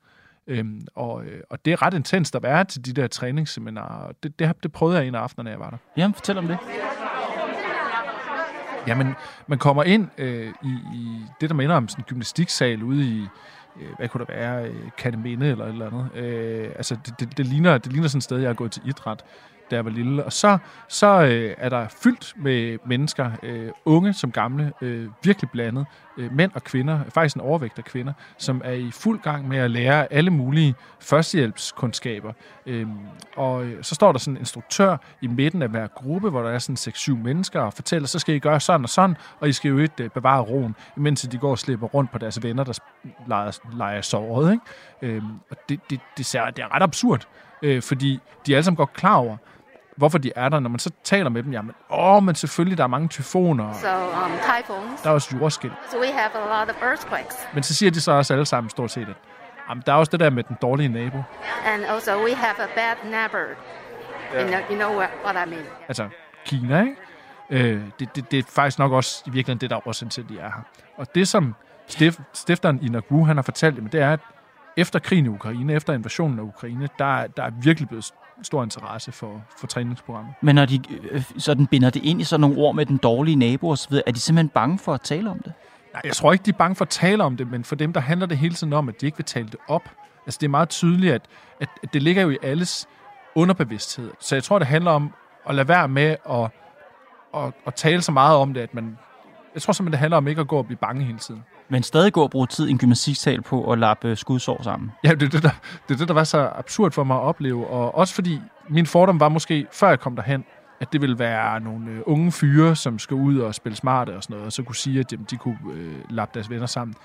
Øhm, 0.47 0.81
og, 0.95 1.25
øh, 1.25 1.41
og 1.49 1.65
det 1.65 1.73
er 1.73 1.81
ret 1.81 1.93
intenst 1.93 2.35
at 2.35 2.43
være 2.43 2.65
til 2.65 2.85
de 2.85 2.93
der 2.93 3.07
træningsseminarer. 3.07 4.11
Det, 4.23 4.39
det, 4.39 4.63
det 4.63 4.71
prøvede 4.71 4.97
jeg 4.97 5.07
en 5.07 5.15
af 5.15 5.19
aftenerne, 5.19 5.49
jeg 5.49 5.59
var 5.59 5.69
der. 5.69 5.77
Jamen, 5.97 6.13
fortæl 6.13 6.37
om 6.37 6.47
det. 6.47 6.57
Jamen, 8.87 9.15
man 9.47 9.59
kommer 9.59 9.83
ind 9.83 10.07
øh, 10.17 10.53
i, 10.63 10.69
i 10.93 11.21
det, 11.41 11.49
der 11.49 11.55
minder 11.55 11.75
om 11.75 11.87
sådan 11.87 12.01
en 12.01 12.05
gymnastiksal 12.05 12.83
ude 12.83 13.05
i, 13.05 13.27
øh, 13.81 13.89
hvad 13.97 14.09
kunne 14.09 14.25
der 14.25 14.33
være, 14.33 14.67
øh, 14.67 14.75
Kateminde 14.97 15.47
eller 15.47 15.65
et 15.65 15.71
eller 15.71 15.87
andet. 15.87 16.15
Øh, 16.15 16.69
altså, 16.75 16.97
det, 17.05 17.19
det, 17.19 17.37
det, 17.37 17.45
ligner, 17.45 17.77
det 17.77 17.91
ligner 17.91 18.07
sådan 18.07 18.17
et 18.17 18.23
sted, 18.23 18.37
jeg 18.37 18.49
har 18.49 18.53
gået 18.53 18.71
til 18.71 18.81
idræt 18.85 19.23
da 19.71 19.75
jeg 19.75 19.85
var 19.85 19.91
lille. 19.91 20.23
Og 20.23 20.33
så, 20.33 20.57
så 20.87 21.07
øh, 21.07 21.55
er 21.57 21.69
der 21.69 21.87
fyldt 22.03 22.33
med 22.37 22.77
mennesker, 22.85 23.31
øh, 23.43 23.69
unge 23.85 24.13
som 24.13 24.31
gamle, 24.31 24.73
øh, 24.81 25.07
virkelig 25.23 25.49
blandet, 25.49 25.85
øh, 26.17 26.33
mænd 26.33 26.51
og 26.55 26.63
kvinder, 26.63 26.99
faktisk 27.09 27.35
en 27.35 27.41
overvægt 27.41 27.77
af 27.77 27.83
kvinder, 27.83 28.13
som 28.37 28.61
er 28.65 28.71
i 28.71 28.91
fuld 28.91 29.19
gang 29.19 29.47
med 29.47 29.57
at 29.57 29.71
lære 29.71 30.13
alle 30.13 30.31
mulige 30.31 30.75
førstehjælpskundskaber. 30.99 32.33
Øh, 32.65 32.87
og 33.35 33.65
øh, 33.65 33.83
så 33.83 33.95
står 33.95 34.11
der 34.11 34.19
sådan 34.19 34.33
en 34.33 34.39
instruktør 34.39 34.97
i 35.21 35.27
midten 35.27 35.61
af 35.61 35.69
hver 35.69 35.87
gruppe, 35.87 36.29
hvor 36.29 36.41
der 36.41 36.49
er 36.49 36.59
sådan 36.59 36.93
6-7 36.93 37.23
mennesker, 37.23 37.61
og 37.61 37.73
fortæller, 37.73 38.07
så 38.07 38.19
skal 38.19 38.35
I 38.35 38.39
gøre 38.39 38.59
sådan 38.59 38.83
og 38.83 38.89
sådan, 38.89 39.15
og 39.39 39.49
I 39.49 39.51
skal 39.51 39.69
jo 39.69 39.77
ikke 39.77 40.03
øh, 40.03 40.09
bevare 40.09 40.41
roen, 40.41 40.75
mens 40.95 41.21
de 41.21 41.37
går 41.37 41.51
og 41.51 41.59
slipper 41.59 41.87
rundt 41.87 42.11
på 42.11 42.17
deres 42.17 42.43
venner, 42.43 42.63
der 42.63 42.73
leger, 43.27 43.59
leger 43.77 44.01
såret. 44.01 44.51
Ikke? 44.51 45.15
Øh, 45.15 45.23
og 45.51 45.57
det, 45.69 45.79
det, 45.89 45.99
det, 46.17 46.25
ser, 46.25 46.49
det 46.49 46.63
er 46.63 46.75
ret 46.75 46.83
absurd, 46.83 47.27
øh, 47.61 47.81
fordi 47.81 48.19
de 48.45 48.53
er 48.53 48.57
alle 48.57 48.63
sammen 48.63 48.77
godt 48.77 48.93
klar 48.93 49.15
over, 49.15 49.37
hvorfor 49.97 50.17
de 50.17 50.31
er 50.35 50.49
der, 50.49 50.59
når 50.59 50.69
man 50.69 50.79
så 50.79 50.91
taler 51.03 51.29
med 51.29 51.43
dem. 51.43 51.51
Jamen, 51.51 51.71
åh, 51.89 52.23
men 52.23 52.35
selvfølgelig, 52.35 52.77
der 52.77 52.83
er 52.83 52.87
mange 52.87 53.07
tyfoner. 53.07 53.73
So 53.73 53.87
um, 53.87 54.31
typhoons. 54.31 55.01
Der 55.01 55.09
er 55.09 55.13
også 55.13 55.37
jordskæld. 55.37 55.71
So 55.91 55.97
we 55.99 56.11
have 56.11 56.31
a 56.35 56.59
lot 56.59 56.75
of 56.75 56.81
earthquakes. 56.83 57.35
Men 57.53 57.63
så 57.63 57.73
siger 57.73 57.91
de 57.91 58.01
så 58.01 58.11
også 58.11 58.33
alle 58.33 58.45
sammen 58.45 58.69
stort 58.69 58.91
set, 58.91 59.01
at 59.09 59.15
jamen, 59.69 59.83
der 59.85 59.93
er 59.93 59.97
også 59.97 60.09
det 60.09 60.19
der 60.19 60.29
med 60.29 60.43
den 60.43 60.57
dårlige 60.61 60.89
nabo. 60.89 61.17
And 61.65 61.83
also 61.85 62.11
we 62.25 62.35
have 62.35 62.59
a 62.59 62.67
bad 62.75 63.11
neighbor. 63.11 63.45
You, 64.35 64.47
know, 64.47 64.59
you 64.69 64.75
know 64.75 64.95
what, 65.25 65.47
I 65.47 65.49
mean. 65.49 65.65
Altså, 65.87 66.09
Kina, 66.45 66.81
ikke? 66.81 66.95
Øh, 67.49 67.81
det, 67.99 68.15
det, 68.15 68.31
det 68.31 68.39
er 68.39 68.43
faktisk 68.49 68.79
nok 68.79 68.91
også 68.91 69.23
i 69.25 69.29
virkeligheden 69.29 69.61
det, 69.61 69.69
der 69.69 69.75
er 69.75 69.87
årsagen 69.87 70.09
til, 70.09 70.21
at 70.21 70.29
de 70.29 70.39
er 70.39 70.49
her. 70.49 70.61
Og 70.97 71.15
det, 71.15 71.27
som 71.27 71.55
stif, 71.87 72.19
stifteren 72.33 72.79
i 72.83 72.89
Nagu, 72.89 73.25
han 73.25 73.37
har 73.37 73.43
fortalt, 73.43 73.75
jamen, 73.75 73.91
det 73.91 74.01
er, 74.01 74.13
at 74.13 74.19
efter 74.77 74.99
krigen 74.99 75.25
i 75.25 75.29
Ukraine, 75.29 75.73
efter 75.73 75.93
invasionen 75.93 76.39
af 76.39 76.43
Ukraine, 76.43 76.89
der, 76.99 77.27
der 77.27 77.43
er 77.43 77.51
virkelig 77.61 77.87
blevet 77.87 78.13
stor 78.43 78.63
interesse 78.63 79.11
for, 79.11 79.41
for 79.57 79.67
træningsprogrammet. 79.67 80.33
Men 80.41 80.55
når 80.55 80.65
de 80.65 80.81
øh, 81.11 81.23
sådan 81.37 81.67
binder 81.67 81.89
det 81.89 82.03
ind 82.03 82.21
i 82.21 82.23
sådan 82.23 82.41
nogle 82.41 82.57
ord 82.57 82.75
med 82.75 82.85
den 82.85 82.97
dårlige 82.97 83.35
nabo 83.35 83.69
osv., 83.69 83.93
er 84.07 84.11
de 84.11 84.19
simpelthen 84.19 84.49
bange 84.49 84.79
for 84.79 84.93
at 84.93 85.01
tale 85.01 85.29
om 85.29 85.39
det? 85.39 85.53
Nej, 85.93 86.01
jeg 86.05 86.13
tror 86.13 86.33
ikke, 86.33 86.43
de 86.43 86.49
er 86.49 86.57
bange 86.57 86.75
for 86.75 86.85
at 86.85 86.89
tale 86.89 87.23
om 87.23 87.37
det, 87.37 87.51
men 87.51 87.63
for 87.63 87.75
dem, 87.75 87.93
der 87.93 88.01
handler 88.01 88.27
det 88.27 88.37
hele 88.37 88.55
tiden 88.55 88.73
om, 88.73 88.89
at 88.89 89.01
de 89.01 89.05
ikke 89.05 89.17
vil 89.17 89.25
tale 89.25 89.47
det 89.47 89.59
op. 89.67 89.89
Altså, 90.25 90.37
det 90.41 90.47
er 90.47 90.49
meget 90.49 90.69
tydeligt, 90.69 91.13
at, 91.13 91.21
at, 91.59 91.69
at 91.83 91.93
det 91.93 92.03
ligger 92.03 92.21
jo 92.21 92.29
i 92.29 92.37
alles 92.41 92.87
underbevidsthed. 93.35 94.11
Så 94.19 94.35
jeg 94.35 94.43
tror, 94.43 94.59
det 94.59 94.67
handler 94.67 94.91
om 94.91 95.13
at 95.49 95.55
lade 95.55 95.67
være 95.67 95.87
med 95.87 96.15
at, 96.29 96.51
at, 97.35 97.53
at 97.65 97.75
tale 97.75 98.01
så 98.01 98.11
meget 98.11 98.37
om 98.37 98.53
det, 98.53 98.61
at 98.61 98.73
man... 98.73 98.97
Jeg 99.53 99.61
tror 99.61 99.73
simpelthen, 99.73 99.91
det 99.91 99.99
handler 99.99 100.17
om 100.17 100.27
ikke 100.27 100.41
at 100.41 100.47
gå 100.47 100.57
og 100.57 100.65
blive 100.65 100.77
bange 100.77 101.03
hele 101.03 101.17
tiden. 101.17 101.43
Men 101.69 101.83
stadig 101.83 102.13
gå 102.13 102.23
og 102.23 102.31
bruge 102.31 102.47
tid 102.47 102.67
i 102.67 102.71
en 102.71 102.77
gymnastiksal 102.77 103.41
på 103.41 103.71
at 103.71 103.79
lappe 103.79 104.15
skudsår 104.15 104.63
sammen. 104.63 104.91
Ja, 105.03 105.11
det 105.11 105.23
er 105.23 105.29
det, 105.29 105.43
der, 105.43 105.49
det 105.87 105.93
er 105.93 105.97
det, 105.97 106.07
der 106.07 106.13
var 106.13 106.23
så 106.23 106.49
absurd 106.55 106.91
for 106.91 107.03
mig 107.03 107.17
at 107.17 107.21
opleve. 107.21 107.67
Og 107.67 107.95
også 107.95 108.15
fordi 108.15 108.41
min 108.69 108.85
fordom 108.85 109.19
var 109.19 109.29
måske, 109.29 109.67
før 109.71 109.89
jeg 109.89 109.99
kom 109.99 110.15
derhen, 110.15 110.45
at 110.79 110.93
det 110.93 111.01
ville 111.01 111.19
være 111.19 111.59
nogle 111.59 111.91
øh, 111.91 112.01
unge 112.05 112.31
fyre, 112.31 112.75
som 112.75 112.99
skal 112.99 113.15
ud 113.15 113.39
og 113.39 113.55
spille 113.55 113.75
smarte 113.75 114.15
og 114.15 114.23
sådan 114.23 114.33
noget, 114.33 114.45
og 114.45 114.53
så 114.53 114.63
kunne 114.63 114.75
sige, 114.75 114.99
at 114.99 115.11
de, 115.11 115.17
de 115.17 115.37
kunne 115.37 115.57
øh, 115.73 115.95
lappe 116.09 116.33
deres 116.33 116.49
venner 116.49 116.65
sammen. 116.65 116.95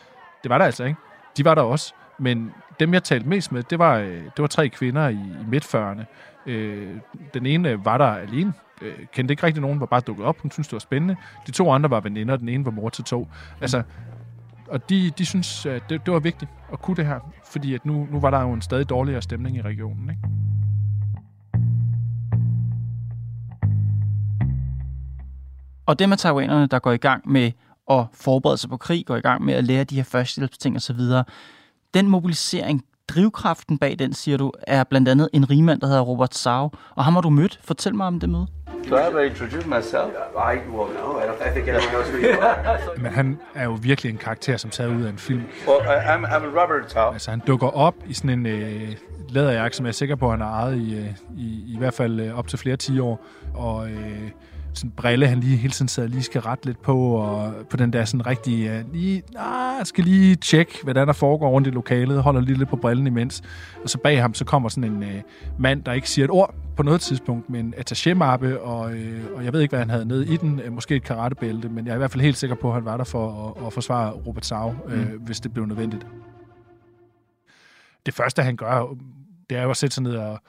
Det 0.43 0.51
var 0.51 0.59
der 0.59 0.65
altså 0.65 0.85
ikke. 0.85 1.01
De 1.37 1.45
var 1.45 1.55
der 1.55 1.63
også. 1.63 1.95
Men 2.19 2.53
dem, 2.81 2.95
jeg 2.95 3.05
talte 3.05 3.29
mest 3.29 3.53
med, 3.53 3.63
det 3.63 3.79
var, 3.79 3.97
øh, 3.97 4.23
det 4.25 4.39
var 4.39 4.47
tre 4.47 4.69
kvinder 4.69 5.09
i, 5.09 5.15
i 5.15 5.45
midt-40'erne. 5.49 6.05
Øh, 6.47 6.97
den 7.35 7.47
ene 7.47 7.71
øh, 7.71 7.85
var 7.85 7.99
der 7.99 8.07
alene, 8.07 8.53
øh, 8.83 8.95
kendte 9.13 9.33
ikke 9.33 9.47
rigtig 9.47 9.61
nogen, 9.61 9.81
var 9.81 9.87
bare 9.87 10.01
dukket 10.01 10.27
op. 10.27 10.41
Hun 10.41 10.51
syntes, 10.51 10.69
det 10.69 10.73
var 10.73 10.79
spændende. 10.79 11.17
De 11.47 11.53
to 11.53 11.73
andre 11.73 11.91
var 11.91 12.01
veninder, 12.01 12.37
den 12.37 12.49
ene 12.49 12.65
var 12.65 12.71
mor 12.71 12.89
til 12.89 13.05
to. 13.05 13.29
Altså, 13.61 13.83
og 14.69 14.89
de, 14.89 15.11
de 15.19 15.25
synes, 15.25 15.67
at 15.67 15.83
det, 15.89 16.07
det 16.07 16.13
var 16.13 16.21
vigtigt 16.21 16.51
at 16.73 16.83
kunne 16.83 16.97
det 16.97 17.07
her, 17.07 17.19
fordi 17.53 17.75
at 17.75 17.87
nu, 17.87 18.09
nu 18.11 18.21
var 18.21 18.31
der 18.31 18.41
jo 18.41 18.53
en 18.53 18.63
stadig 18.63 18.89
dårligere 18.89 19.23
stemning 19.23 19.57
i 19.57 19.63
regionen. 19.63 20.11
Ikke? 20.11 20.23
Og 25.87 25.99
det 25.99 26.09
med 26.09 26.17
taiwanerne, 26.17 26.67
der 26.67 26.79
går 26.79 26.93
i 26.93 26.97
gang 26.97 27.31
med 27.31 27.53
at 27.91 28.07
forberede 28.13 28.57
sig 28.59 28.71
på 28.71 28.77
krig, 28.77 29.07
går 29.07 29.17
i 29.17 29.21
gang 29.21 29.45
med 29.45 29.55
at 29.55 29.65
lære 29.65 29.85
de 29.85 29.97
her 29.97 30.03
førstehjælpsting 30.03 30.77
osv., 30.77 31.01
den 31.95 32.09
mobilisering, 32.09 32.85
drivkraften 33.09 33.79
bag 33.79 33.99
den, 33.99 34.13
siger 34.13 34.37
du, 34.39 34.53
er 34.67 34.85
blandt 34.85 35.09
andet 35.09 35.29
en 35.33 35.51
rigmand, 35.51 35.81
der 35.81 35.87
hedder 35.87 36.01
Robert 36.01 36.35
Sau. 36.35 36.71
Og 36.95 37.05
ham 37.05 37.15
har 37.15 37.21
du 37.21 37.31
mødt. 37.31 37.61
Fortæl 37.65 37.95
mig 37.95 38.07
om 38.07 38.21
det 38.21 38.29
møde. 38.29 38.47
Do 38.91 38.97
I 38.97 39.01
have 39.01 39.13
to 39.13 39.19
introduce 39.19 39.69
myself? 39.69 40.11
I 40.37 40.57
well, 40.71 40.91
no, 40.95 41.19
I 41.19 41.23
don't. 41.23 41.49
I 41.49 41.51
think 41.55 41.69
everyone 41.69 41.91
knows 41.91 42.09
who 42.09 42.19
you 42.19 42.41
are. 42.41 42.79
Men 43.03 43.13
han 43.13 43.39
er 43.55 43.65
jo 43.65 43.79
virkelig 43.83 44.11
en 44.11 44.19
karakter, 44.19 44.57
som 44.57 44.71
taget 44.71 44.97
ud 44.97 45.03
af 45.03 45.11
en 45.11 45.19
film. 45.19 45.43
well, 45.69 45.81
I, 45.85 45.89
I'm, 45.89 46.27
I'm 46.27 46.61
Robert 46.61 46.87
Tao. 46.89 47.13
Altså, 47.13 47.31
han 47.31 47.43
dukker 47.47 47.67
op 47.69 47.95
i 48.07 48.15
sådan 48.15 48.31
en 48.31 48.47
øh, 48.47 48.89
læderjakke, 49.29 49.77
som 49.77 49.87
jeg 49.87 49.91
er 49.91 49.95
sikker 49.95 50.17
på, 50.17 50.31
han 50.31 50.41
har 50.41 50.51
ejet 50.51 50.77
i, 50.79 50.95
øh, 50.99 51.07
i, 51.39 51.75
i 51.75 51.77
hvert 51.79 51.95
fald 51.95 52.21
øh, 52.21 52.39
op 52.39 52.49
til 52.49 52.59
flere 52.59 52.77
10 52.77 52.99
år. 53.01 53.25
Og 53.55 53.91
øh, 53.91 54.31
sådan 54.75 54.91
brille, 54.91 55.27
han 55.27 55.41
lige 55.41 55.57
hele 55.57 55.73
tiden 55.73 55.89
sad 55.89 56.09
lige 56.09 56.23
skal 56.23 56.41
rette 56.41 56.67
lidt 56.67 56.83
på, 56.83 56.99
og 56.99 57.55
på 57.71 57.77
den 57.77 57.93
der 57.93 58.05
sådan 58.05 58.27
rigtig, 58.27 58.67
øh, 58.67 58.93
lige, 58.93 59.23
ah, 59.39 59.87
skal 59.87 60.05
lige 60.05 60.37
tjekke, 60.37 60.79
hvad 60.85 60.95
der, 60.95 61.05
der 61.05 61.13
foregår 61.13 61.51
rundt 61.51 61.69
i 61.69 61.71
lokalet, 61.71 62.23
holder 62.23 62.41
lige 62.41 62.59
lidt 62.59 62.69
på 62.69 62.77
brillen 62.77 63.07
imens. 63.07 63.43
Og 63.83 63.91
så 63.91 63.99
bag 63.99 64.21
ham, 64.21 64.35
så 64.35 64.45
kommer 64.45 64.69
sådan 64.69 64.93
en 64.93 65.03
øh, 65.03 65.23
mand, 65.59 65.85
der 65.85 65.93
ikke 65.93 66.11
siger 66.11 66.25
et 66.25 66.31
ord 66.31 66.55
på 66.77 66.83
noget 66.83 67.01
tidspunkt, 67.01 67.51
med 67.51 67.61
en 67.61 67.75
attaché-mappe, 67.77 68.61
og, 68.61 68.95
øh, 68.95 69.25
og 69.35 69.45
jeg 69.45 69.53
ved 69.53 69.61
ikke, 69.61 69.73
hvad 69.73 69.81
han 69.81 69.91
havde 69.91 70.05
nede 70.05 70.35
i 70.35 70.37
den, 70.37 70.61
øh, 70.61 70.73
måske 70.73 70.97
et 70.97 71.05
karatebælte, 71.05 71.69
men 71.69 71.87
jeg 71.87 71.93
er 71.93 71.97
i 71.97 71.99
hvert 71.99 72.11
fald 72.11 72.23
helt 72.23 72.37
sikker 72.37 72.57
på, 72.57 72.69
at 72.69 72.75
han 72.75 72.85
var 72.85 72.97
der 72.97 73.05
for 73.05 73.55
at, 73.59 73.67
at 73.67 73.73
forsvare 73.73 74.11
Robert 74.11 74.47
Sau, 74.47 74.75
øh, 74.89 75.23
hvis 75.23 75.41
det 75.41 75.53
blev 75.53 75.67
nødvendigt. 75.67 76.07
Det 78.07 78.15
første, 78.15 78.43
han 78.43 78.57
gør, 78.57 78.95
det 79.51 79.59
er 79.59 79.63
jo 79.63 79.71
at 79.71 79.77
sætte 79.77 79.95
sig 79.95 80.03
ned 80.03 80.17
og, 80.17 80.41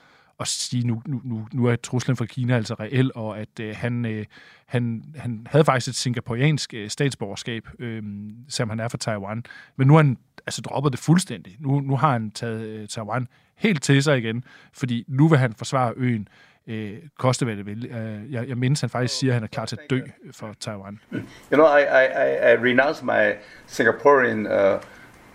at 0.43 0.47
sige, 0.47 0.87
nu, 0.87 1.01
nu, 1.05 1.21
nu, 1.23 1.47
nu 1.53 1.65
er 1.65 1.75
truslen 1.75 2.15
fra 2.17 2.25
Kina 2.25 2.55
altså 2.55 2.73
reel, 2.79 3.11
og 3.15 3.39
at 3.39 3.59
øh, 3.61 3.75
han, 3.75 4.05
øh, 4.05 4.25
han, 4.65 5.03
han 5.15 5.47
havde 5.49 5.65
faktisk 5.65 5.87
et 5.87 5.95
singaporeansk 5.95 6.73
øh, 6.73 6.89
statsborgerskab, 6.89 7.67
øh, 7.79 8.03
som 8.49 8.69
han 8.69 8.79
er 8.79 8.87
fra 8.87 8.97
Taiwan. 8.97 9.43
Men 9.75 9.87
nu 9.87 9.93
har 9.93 10.03
han 10.03 10.17
altså 10.45 10.61
droppet 10.61 10.91
det 10.91 10.99
fuldstændig. 10.99 11.55
Nu, 11.59 11.79
nu 11.79 11.95
har 11.95 12.11
han 12.11 12.31
taget 12.31 12.61
øh, 12.67 12.87
Taiwan 12.87 13.27
helt 13.55 13.83
til 13.83 14.03
sig 14.03 14.17
igen, 14.17 14.43
fordi 14.73 15.05
nu 15.07 15.27
vil 15.27 15.37
han 15.37 15.53
forsvare 15.53 15.93
øen, 15.97 16.27
øh, 16.67 16.93
koste 17.19 17.45
hvad 17.45 17.55
det 17.55 17.65
vil. 17.65 17.85
Øh, 17.85 18.31
jeg, 18.33 18.47
jeg 18.47 18.57
mindes, 18.57 18.81
han 18.81 18.89
faktisk 18.89 19.19
siger, 19.19 19.31
at 19.31 19.33
han 19.33 19.43
er 19.43 19.47
klar 19.47 19.65
til 19.65 19.77
at 19.83 19.89
dø 19.89 20.01
for 20.31 20.53
Taiwan. 20.59 20.99
You 21.11 21.21
know, 21.51 21.65
I, 21.77 21.81
I, 21.81 22.05
I- 22.53 22.57
renounced 22.57 23.03
my 23.03 23.33
Singaporean 23.67 24.45
uh, 24.45 24.79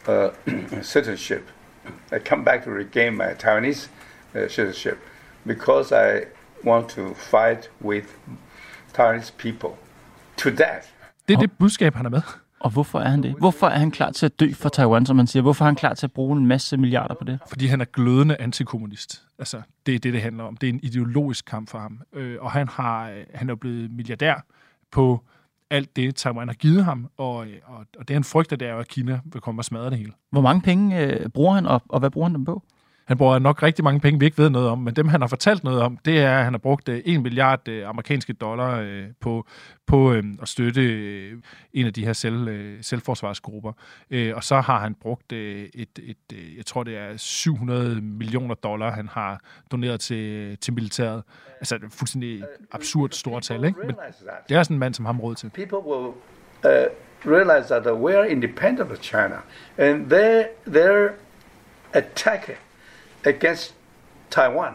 uh, 0.08 0.82
citizenship. 0.92 1.50
I 2.12 2.18
come 2.18 2.44
back 2.44 2.64
to 2.64 2.70
regain 2.70 3.12
my 3.16 3.34
Taiwanese 3.38 3.90
citizenship 4.34 4.98
because 5.46 5.94
I 5.94 6.24
want 6.66 6.88
to 6.88 7.14
fight 7.14 7.70
with 7.82 8.06
Taiwanese 8.94 9.32
people 9.38 9.70
to 10.36 10.50
death. 10.50 10.88
Det 11.28 11.34
er 11.34 11.40
det 11.40 11.52
budskab, 11.58 11.94
han 11.94 12.06
er 12.06 12.10
med. 12.10 12.22
Og 12.60 12.70
hvorfor 12.70 13.00
er 13.00 13.08
han 13.08 13.22
det? 13.22 13.34
Hvorfor 13.38 13.66
er 13.66 13.78
han 13.78 13.90
klar 13.90 14.10
til 14.10 14.26
at 14.26 14.40
dø 14.40 14.52
for 14.52 14.68
Taiwan, 14.68 15.06
som 15.06 15.16
man 15.16 15.26
siger? 15.26 15.42
Hvorfor 15.42 15.64
er 15.64 15.66
han 15.66 15.76
klar 15.76 15.94
til 15.94 16.06
at 16.06 16.12
bruge 16.12 16.38
en 16.38 16.46
masse 16.46 16.76
milliarder 16.76 17.14
på 17.14 17.24
det? 17.24 17.38
Fordi 17.48 17.66
han 17.66 17.80
er 17.80 17.84
glødende 17.84 18.36
antikommunist. 18.40 19.22
Altså, 19.38 19.62
det 19.86 19.94
er 19.94 19.98
det, 19.98 20.12
det 20.12 20.22
handler 20.22 20.44
om. 20.44 20.56
Det 20.56 20.68
er 20.68 20.72
en 20.72 20.80
ideologisk 20.82 21.44
kamp 21.44 21.70
for 21.70 21.78
ham. 21.78 22.00
Øh, 22.12 22.36
og 22.40 22.50
han, 22.50 22.68
har, 22.68 23.10
øh, 23.10 23.24
han 23.34 23.50
er 23.50 23.54
blevet 23.54 23.90
milliardær 23.90 24.44
på 24.90 25.24
alt 25.70 25.96
det, 25.96 26.16
Taiwan 26.16 26.48
har 26.48 26.54
givet 26.54 26.84
ham. 26.84 27.10
Og, 27.16 27.46
øh, 27.46 27.56
og, 27.64 27.86
og 27.98 28.08
det 28.08 28.14
han 28.14 28.24
frygter, 28.24 28.56
det 28.56 28.68
er 28.68 28.72
jo, 28.72 28.78
at 28.78 28.88
Kina 28.88 29.20
vil 29.24 29.40
komme 29.40 29.60
og 29.60 29.64
smadre 29.64 29.90
det 29.90 29.98
hele. 29.98 30.12
Hvor 30.30 30.40
mange 30.40 30.62
penge 30.62 31.00
øh, 31.00 31.28
bruger 31.28 31.54
han, 31.54 31.66
og, 31.66 31.82
og 31.88 32.00
hvad 32.00 32.10
bruger 32.10 32.28
han 32.28 32.34
dem 32.34 32.44
på? 32.44 32.62
Han 33.08 33.18
bruger 33.18 33.38
nok 33.38 33.62
rigtig 33.62 33.84
mange 33.84 34.00
penge, 34.00 34.20
vi 34.20 34.24
ikke 34.24 34.38
ved 34.38 34.50
noget 34.50 34.68
om, 34.68 34.78
men 34.78 34.96
dem, 34.96 35.08
han 35.08 35.20
har 35.20 35.28
fortalt 35.28 35.64
noget 35.64 35.82
om, 35.82 35.96
det 36.04 36.20
er, 36.20 36.38
at 36.38 36.44
han 36.44 36.52
har 36.52 36.58
brugt 36.58 36.88
øh, 36.88 37.02
1 37.04 37.22
milliard 37.22 37.68
øh, 37.68 37.88
amerikanske 37.88 38.32
dollar 38.32 38.80
øh, 38.80 39.04
på, 39.20 39.46
på 39.86 40.10
at 40.12 40.24
støtte 40.44 40.82
en 41.72 41.86
af 41.86 41.92
de 41.92 42.04
her 42.04 42.12
selv, 42.12 42.82
selvforsvarsgrupper. 42.82 43.72
Og 44.34 44.44
så 44.44 44.60
har 44.60 44.80
han 44.80 44.94
brugt 44.94 45.32
et, 45.32 45.88
et, 45.98 46.16
jeg 46.56 46.66
tror 46.66 46.82
det 46.82 46.96
er 46.96 47.16
700 47.16 48.00
millioner 48.00 48.54
dollar, 48.54 48.90
han 48.90 49.08
har 49.08 49.40
doneret 49.70 50.00
til, 50.00 50.56
til 50.58 50.74
militæret. 50.74 51.22
Altså 51.60 51.78
det 51.78 51.84
er 51.84 51.90
fuldstændig 51.90 52.44
absurd 52.72 53.10
stort 53.10 53.42
tal, 53.42 53.64
ikke? 53.64 53.78
Men 53.80 53.96
det 54.48 54.56
er 54.56 54.62
sådan 54.62 54.74
en 54.74 54.78
mand, 54.78 54.94
som 54.94 55.04
har 55.04 55.12
råd 55.12 55.34
til. 55.34 55.50
People 55.50 55.78
will 55.78 56.12
uh, 56.64 56.70
realize 57.32 57.68
that 57.68 57.94
we 57.94 58.18
are 58.18 58.30
independent 58.30 58.90
of 58.90 58.98
China, 59.00 59.36
and 59.78 60.10
their 60.10 60.44
their 60.66 61.08
attack 61.92 62.58
against 63.24 63.74
Taiwan 64.30 64.74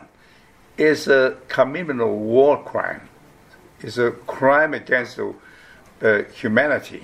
is 0.77 1.07
a 1.07 1.31
criminal 1.49 2.07
war 2.07 2.63
crime. 2.65 3.01
It's 3.83 3.97
a 3.97 4.11
crime 4.27 4.73
against 4.73 5.17
the, 5.17 5.33
uh, 6.01 6.23
humanity. 6.41 7.03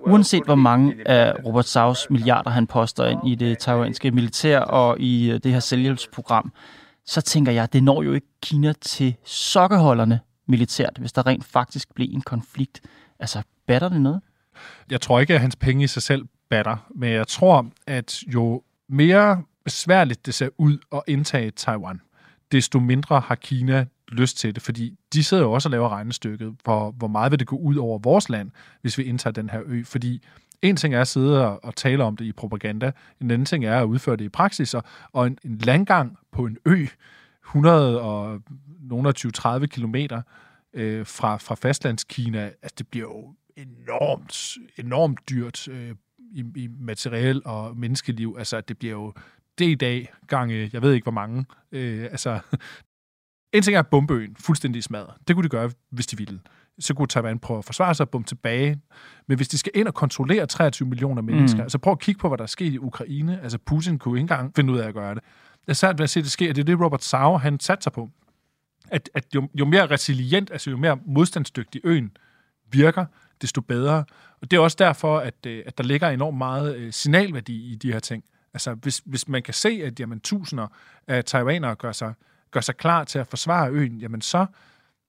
Uanset 0.00 0.44
hvor 0.44 0.54
mange 0.54 1.08
af 1.08 1.34
Robert 1.46 1.66
Saus 1.66 2.10
milliarder 2.10 2.50
han 2.50 2.66
poster 2.66 3.06
ind 3.06 3.28
i 3.28 3.34
det 3.34 3.58
taiwanske 3.58 4.10
militær 4.10 4.58
og 4.60 5.00
i 5.00 5.30
øh, 5.30 5.40
det 5.42 5.52
her 5.52 5.60
selvhjælpsprogram, 5.60 6.52
så 7.06 7.20
tænker 7.20 7.52
jeg, 7.52 7.72
det 7.72 7.82
når 7.82 8.02
jo 8.02 8.12
ikke 8.12 8.26
Kina 8.42 8.72
til 8.72 9.16
sokkeholderne 9.24 10.20
militært, 10.48 10.96
hvis 10.98 11.12
der 11.12 11.26
rent 11.26 11.44
faktisk 11.44 11.94
bliver 11.94 12.14
en 12.14 12.20
konflikt. 12.20 12.80
Altså, 13.20 13.42
batter 13.66 13.88
det 13.88 14.00
noget? 14.00 14.20
Jeg 14.90 15.00
tror 15.00 15.20
ikke, 15.20 15.34
at 15.34 15.40
hans 15.40 15.56
penge 15.56 15.84
i 15.84 15.86
sig 15.86 16.02
selv 16.02 16.24
batter, 16.50 16.76
men 16.94 17.12
jeg 17.12 17.28
tror, 17.28 17.66
at 17.86 18.22
jo 18.34 18.62
mere 18.88 19.42
besværligt 19.70 20.26
det 20.26 20.34
ser 20.34 20.48
ud 20.58 20.78
at 20.92 21.02
indtage 21.06 21.50
Taiwan, 21.50 22.00
desto 22.52 22.80
mindre 22.80 23.20
har 23.20 23.34
Kina 23.34 23.86
lyst 24.08 24.38
til 24.38 24.54
det, 24.54 24.62
fordi 24.62 24.98
de 25.12 25.24
sidder 25.24 25.42
jo 25.42 25.52
også 25.52 25.68
og 25.68 25.70
laver 25.70 25.88
regnestykket 25.88 26.54
for, 26.64 26.90
hvor 26.90 27.08
meget 27.08 27.32
vil 27.32 27.38
det 27.38 27.46
gå 27.46 27.56
ud 27.56 27.76
over 27.76 27.98
vores 27.98 28.28
land, 28.28 28.50
hvis 28.80 28.98
vi 28.98 29.02
indtager 29.02 29.32
den 29.32 29.50
her 29.50 29.60
ø, 29.66 29.82
fordi 29.84 30.22
en 30.62 30.76
ting 30.76 30.94
er 30.94 31.00
at 31.00 31.08
sidde 31.08 31.46
og, 31.46 31.64
og 31.64 31.76
tale 31.76 32.04
om 32.04 32.16
det 32.16 32.24
i 32.24 32.32
propaganda, 32.32 32.92
en 33.20 33.30
anden 33.30 33.46
ting 33.46 33.64
er 33.64 33.80
at 33.80 33.84
udføre 33.84 34.16
det 34.16 34.24
i 34.24 34.28
praksis, 34.28 34.74
og, 34.74 34.84
og 35.12 35.26
en, 35.26 35.38
en 35.44 35.58
landgang 35.58 36.18
på 36.32 36.46
en 36.46 36.56
ø, 36.66 36.86
100 37.46 38.00
og 38.00 38.42
nogle 38.80 39.12
20-30 39.18 39.66
kilometer 39.66 40.22
øh, 40.74 41.06
fra, 41.06 41.36
fra 41.36 41.54
fastlandskina, 41.54 42.44
altså 42.44 42.74
det 42.78 42.88
bliver 42.88 43.06
jo 43.06 43.34
enormt, 43.56 44.58
enormt 44.78 45.18
dyrt 45.30 45.68
øh, 45.68 45.94
i, 46.32 46.44
i 46.56 46.68
materiel 46.80 47.42
og 47.44 47.76
menneskeliv. 47.76 48.36
Altså 48.38 48.60
det 48.60 48.78
bliver 48.78 48.92
jo 48.92 49.12
det 49.58 49.66
i 49.66 49.74
dag 49.74 50.12
gange, 50.26 50.70
jeg 50.72 50.82
ved 50.82 50.92
ikke 50.92 51.04
hvor 51.04 51.12
mange. 51.12 51.44
Øh, 51.72 52.04
altså, 52.04 52.40
en 53.54 53.62
ting 53.62 53.76
er 53.76 53.82
bombeøen 53.82 54.36
fuldstændig 54.36 54.84
smadret. 54.84 55.14
Det 55.28 55.36
kunne 55.36 55.44
de 55.44 55.48
gøre, 55.48 55.70
hvis 55.90 56.06
de 56.06 56.16
ville. 56.16 56.40
Så 56.78 56.94
kunne 56.94 57.08
Taiwan 57.08 57.38
prøve 57.38 57.58
at 57.58 57.64
forsvare 57.64 57.94
sig 57.94 58.04
og 58.04 58.10
bombe 58.10 58.28
tilbage. 58.28 58.80
Men 59.26 59.36
hvis 59.36 59.48
de 59.48 59.58
skal 59.58 59.72
ind 59.74 59.88
og 59.88 59.94
kontrollere 59.94 60.46
23 60.46 60.88
millioner 60.88 61.22
mennesker, 61.22 61.62
mm. 61.62 61.68
så 61.68 61.78
prøv 61.78 61.92
at 61.92 61.98
kigge 61.98 62.18
på, 62.18 62.28
hvad 62.28 62.38
der 62.38 62.44
er 62.44 62.48
sket 62.48 62.72
i 62.72 62.78
Ukraine. 62.78 63.40
Altså 63.42 63.58
Putin 63.58 63.98
kunne 63.98 64.18
ikke 64.18 64.22
engang 64.22 64.52
finde 64.56 64.72
ud 64.72 64.78
af 64.78 64.88
at 64.88 64.94
gøre 64.94 65.14
det. 65.14 65.22
Jeg 65.66 65.72
er 65.72 65.74
svært 65.74 65.98
ved 65.98 66.04
at 66.04 66.10
se, 66.10 66.22
det 66.22 66.30
sker. 66.30 66.52
Det 66.52 66.60
er 66.60 66.64
det, 66.64 66.80
Robert 66.80 67.04
Sauer 67.04 67.38
han 67.38 67.60
satte 67.60 67.82
sig 67.82 67.92
på. 67.92 68.10
At, 68.90 69.10
at 69.14 69.24
jo, 69.34 69.48
jo 69.54 69.64
mere 69.64 69.86
resilient, 69.86 70.50
altså 70.50 70.70
jo 70.70 70.76
mere 70.76 70.98
modstandsdygtig 71.06 71.80
øen 71.84 72.10
virker, 72.72 73.06
desto 73.42 73.60
bedre. 73.60 74.04
Og 74.40 74.50
det 74.50 74.56
er 74.56 74.60
også 74.60 74.76
derfor, 74.80 75.18
at, 75.18 75.46
øh, 75.46 75.62
at 75.66 75.78
der 75.78 75.84
ligger 75.84 76.08
enormt 76.08 76.38
meget 76.38 76.76
øh, 76.76 76.92
signalværdi 76.92 77.72
i 77.72 77.74
de 77.74 77.92
her 77.92 77.98
ting. 77.98 78.24
Altså, 78.54 78.74
hvis, 78.74 79.02
hvis 79.04 79.28
man 79.28 79.42
kan 79.42 79.54
se, 79.54 79.68
at 79.84 80.00
jamen, 80.00 80.20
tusinder 80.20 80.66
af 81.06 81.24
taiwanere 81.24 81.74
gør 81.74 81.92
sig, 81.92 82.14
gør 82.50 82.60
sig 82.60 82.76
klar 82.76 83.04
til 83.04 83.18
at 83.18 83.26
forsvare 83.26 83.70
øen, 83.70 83.98
jamen 83.98 84.20
så, 84.20 84.46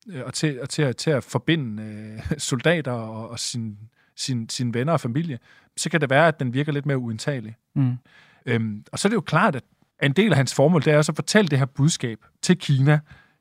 øh, 0.07 0.21
og 0.25 0.33
til, 0.33 0.61
og 0.61 0.69
til, 0.69 0.95
til 0.95 1.11
at 1.11 1.23
forbinde 1.23 1.83
øh, 1.83 2.37
soldater 2.49 2.91
og, 2.91 3.29
og 3.29 3.39
sin, 3.39 3.77
sin, 4.15 4.49
sin 4.49 4.73
venner 4.73 4.93
og 4.93 5.01
familie, 5.01 5.39
så 5.77 5.89
kan 5.89 6.01
det 6.01 6.09
være, 6.09 6.27
at 6.27 6.39
den 6.39 6.53
virker 6.53 6.71
lidt 6.71 6.85
mere 6.85 6.97
uindtagelig. 6.97 7.55
Mm. 7.75 7.97
Øhm, 8.45 8.85
og 8.91 8.99
så 8.99 9.07
er 9.07 9.09
det 9.09 9.15
jo 9.15 9.21
klart, 9.21 9.55
at 9.55 9.63
en 10.03 10.13
del 10.13 10.31
af 10.31 10.37
hans 10.37 10.53
formål, 10.53 10.81
det 10.81 10.93
er 10.93 10.97
også 10.97 11.11
at 11.11 11.15
fortælle 11.15 11.49
det 11.49 11.59
her 11.59 11.65
budskab 11.65 12.19
til 12.41 12.57
Kina, 12.57 12.99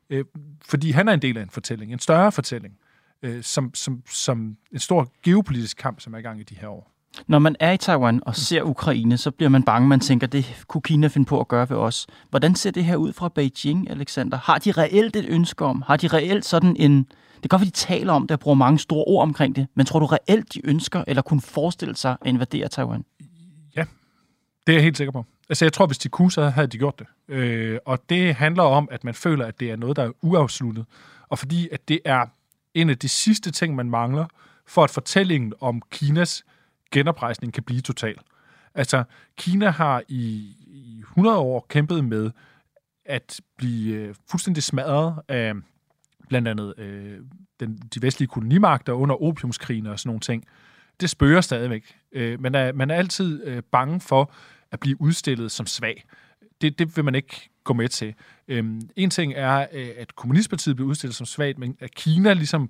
øh, 0.09 0.25
fordi 0.65 0.91
han 0.91 1.07
er 1.07 1.13
en 1.13 1.21
del 1.21 1.37
af 1.37 1.41
en 1.41 1.49
fortælling, 1.49 1.93
en 1.93 1.99
større 1.99 2.31
fortælling, 2.31 2.77
øh, 3.21 3.43
som, 3.43 3.73
som, 3.73 4.03
som 4.07 4.57
en 4.71 4.79
stor 4.79 5.11
geopolitisk 5.23 5.77
kamp, 5.77 5.99
som 5.99 6.13
er 6.13 6.17
i 6.17 6.21
gang 6.21 6.39
i 6.39 6.43
de 6.43 6.55
her 6.55 6.67
år. 6.67 6.90
Når 7.27 7.39
man 7.39 7.55
er 7.59 7.71
i 7.71 7.77
Taiwan 7.77 8.21
og 8.25 8.35
ser 8.35 8.63
Ukraine, 8.63 9.17
så 9.17 9.31
bliver 9.31 9.49
man 9.49 9.63
bange. 9.63 9.87
Man 9.87 9.99
tænker, 9.99 10.27
det 10.27 10.63
kunne 10.67 10.81
Kina 10.81 11.07
finde 11.07 11.25
på 11.27 11.39
at 11.39 11.47
gøre 11.47 11.69
ved 11.69 11.77
os. 11.77 12.07
Hvordan 12.29 12.55
ser 12.55 12.71
det 12.71 12.83
her 12.83 12.95
ud 12.95 13.13
fra 13.13 13.29
Beijing, 13.29 13.89
Alexander? 13.89 14.37
Har 14.37 14.57
de 14.57 14.71
reelt 14.71 15.15
et 15.15 15.25
ønske 15.27 15.65
om? 15.65 15.83
Har 15.87 15.97
de 15.97 16.07
reelt 16.07 16.45
sådan 16.45 16.75
en... 16.79 16.97
Det 17.35 17.45
er 17.45 17.57
godt, 17.57 17.61
de 17.61 17.69
taler 17.69 18.13
om 18.13 18.21
det 18.21 18.31
og 18.31 18.39
bruger 18.39 18.55
mange 18.55 18.79
store 18.79 19.03
ord 19.03 19.21
omkring 19.21 19.55
det, 19.55 19.67
men 19.75 19.85
tror 19.85 19.99
du 19.99 20.05
reelt, 20.05 20.53
de 20.53 20.67
ønsker 20.67 21.03
eller 21.07 21.21
kunne 21.21 21.41
forestille 21.41 21.95
sig 21.95 22.11
at 22.21 22.27
invadere 22.27 22.67
Taiwan? 22.67 23.05
Ja, 23.75 23.85
det 24.67 24.73
er 24.73 24.77
jeg 24.77 24.83
helt 24.83 24.97
sikker 24.97 25.11
på. 25.11 25.25
Altså, 25.49 25.65
jeg 25.65 25.73
tror, 25.73 25.85
hvis 25.85 25.97
de 25.97 26.09
kunne, 26.09 26.31
så 26.31 26.49
havde 26.49 26.67
de 26.67 26.77
gjort 26.77 26.99
det. 26.99 27.07
Øh, 27.27 27.77
og 27.85 27.99
det 28.09 28.35
handler 28.35 28.63
om, 28.63 28.87
at 28.91 29.03
man 29.03 29.13
føler, 29.13 29.45
at 29.45 29.59
det 29.59 29.71
er 29.71 29.75
noget, 29.75 29.95
der 29.97 30.03
er 30.03 30.11
uafsluttet. 30.21 30.85
Og 31.29 31.39
fordi, 31.39 31.69
at 31.71 31.87
det 31.87 31.99
er 32.05 32.25
en 32.73 32.89
af 32.89 32.97
de 32.97 33.09
sidste 33.09 33.51
ting, 33.51 33.75
man 33.75 33.89
mangler, 33.89 34.25
for 34.67 34.83
at 34.83 34.89
fortællingen 34.89 35.53
om 35.61 35.81
Kinas 35.91 36.43
genoprejsning 36.91 37.53
kan 37.53 37.63
blive 37.63 37.81
total. 37.81 38.15
Altså, 38.75 39.03
Kina 39.37 39.69
har 39.69 40.03
i, 40.07 40.55
i 40.67 40.99
100 40.99 41.37
år 41.37 41.65
kæmpet 41.69 42.05
med 42.05 42.31
at 43.05 43.41
blive 43.57 43.95
øh, 43.95 44.15
fuldstændig 44.29 44.63
smadret 44.63 45.21
af 45.27 45.53
blandt 46.29 46.47
andet 46.47 46.73
øh, 46.77 47.19
den, 47.59 47.75
de 47.75 48.01
vestlige 48.01 48.27
kolonimagter 48.27 48.93
under 48.93 49.23
opiumskrigen 49.23 49.85
og 49.85 49.99
sådan 49.99 50.09
nogle 50.09 50.19
ting. 50.19 50.45
Det 50.99 51.09
spørger 51.09 51.41
stadigvæk. 51.41 51.95
Øh, 52.11 52.41
man, 52.41 52.55
er, 52.55 52.71
man 52.71 52.91
er 52.91 52.95
altid 52.95 53.43
øh, 53.43 53.63
bange 53.71 53.99
for 53.99 54.33
at 54.71 54.79
blive 54.79 55.01
udstillet 55.01 55.51
som 55.51 55.65
svag. 55.65 56.03
Det, 56.61 56.79
det 56.79 56.97
vil 56.97 57.05
man 57.05 57.15
ikke 57.15 57.49
gå 57.63 57.73
med 57.73 57.89
til. 57.89 58.13
Øhm, 58.47 58.81
en 58.95 59.09
ting 59.09 59.33
er, 59.35 59.67
øh, 59.73 59.89
at 59.97 60.15
kommunistpartiet 60.15 60.75
bliver 60.75 60.89
udstillet 60.89 61.15
som 61.15 61.25
svagt, 61.25 61.57
men 61.57 61.77
at 61.79 61.95
Kina 61.95 62.33
ligesom 62.33 62.69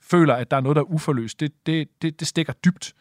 føler, 0.00 0.34
at 0.34 0.50
der 0.50 0.56
er 0.56 0.60
noget, 0.60 0.76
der 0.76 0.82
er 0.82 0.86
uforløst, 0.86 1.40
det, 1.40 1.66
det, 1.66 2.02
det, 2.02 2.20
det 2.20 2.28
stikker 2.28 2.52
dybt. 2.52 2.94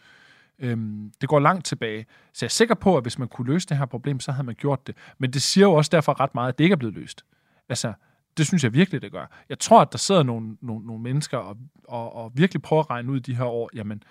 Øhm, 0.60 1.12
det 1.22 1.30
går 1.30 1.40
langt 1.40 1.66
tilbage. 1.66 2.06
Så 2.34 2.46
jeg 2.46 2.48
er 2.48 2.52
sikker 2.52 2.76
på, 2.76 2.98
at 2.98 3.04
hvis 3.04 3.20
man 3.20 3.28
kunne 3.28 3.48
løse 3.54 3.68
det 3.68 3.78
her 3.78 3.86
problem, 3.86 4.20
så 4.20 4.32
havde 4.32 4.46
man 4.46 4.56
gjort 4.56 4.88
det. 4.88 4.96
Men 5.18 5.34
det 5.34 5.42
siger 5.42 5.68
jo 5.68 5.74
også 5.74 5.90
derfor 5.90 6.20
ret 6.20 6.36
meget, 6.36 6.50
at 6.50 6.58
det 6.58 6.64
ikke 6.64 6.74
er 6.74 6.78
blevet 6.78 6.96
løst. 6.96 7.26
Altså, 7.70 7.94
det 8.38 8.48
synes 8.48 8.64
jeg 8.64 8.74
virkelig, 8.74 9.02
det 9.02 9.12
gør. 9.12 9.26
Jeg 9.50 9.60
tror, 9.60 9.82
at 9.82 9.92
der 9.92 9.98
sidder 9.98 10.24
nogle, 10.24 10.58
nogle, 10.62 10.86
nogle 10.86 11.04
mennesker 11.04 11.38
og, 11.38 11.58
og, 11.88 12.16
og 12.16 12.32
virkelig 12.36 12.62
prøver 12.62 12.84
at 12.84 12.90
regne 12.90 13.12
ud 13.12 13.20
de 13.20 13.36
her 13.36 13.46
år, 13.46 13.70
jamen, 13.74 14.04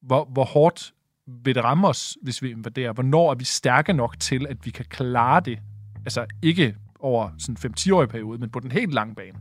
hvor, 0.00 0.24
hvor 0.24 0.44
hårdt 0.44 0.92
vil 1.26 1.54
det 1.54 1.64
ramme 1.64 1.88
os, 1.88 2.16
hvis 2.22 2.42
vi 2.42 2.50
invaderer? 2.50 2.92
Hvornår 2.92 3.30
er 3.30 3.34
vi 3.34 3.44
stærke 3.44 3.92
nok 3.92 4.20
til, 4.20 4.46
at 4.46 4.66
vi 4.66 4.70
kan 4.70 4.84
klare 4.84 5.40
det? 5.40 5.58
Altså 6.04 6.26
ikke 6.42 6.76
over 7.00 7.30
sådan 7.38 7.72
5-10-årig 7.78 8.08
periode, 8.08 8.38
men 8.38 8.50
på 8.50 8.60
den 8.60 8.72
helt 8.72 8.94
lange 8.94 9.14
bane. 9.14 9.38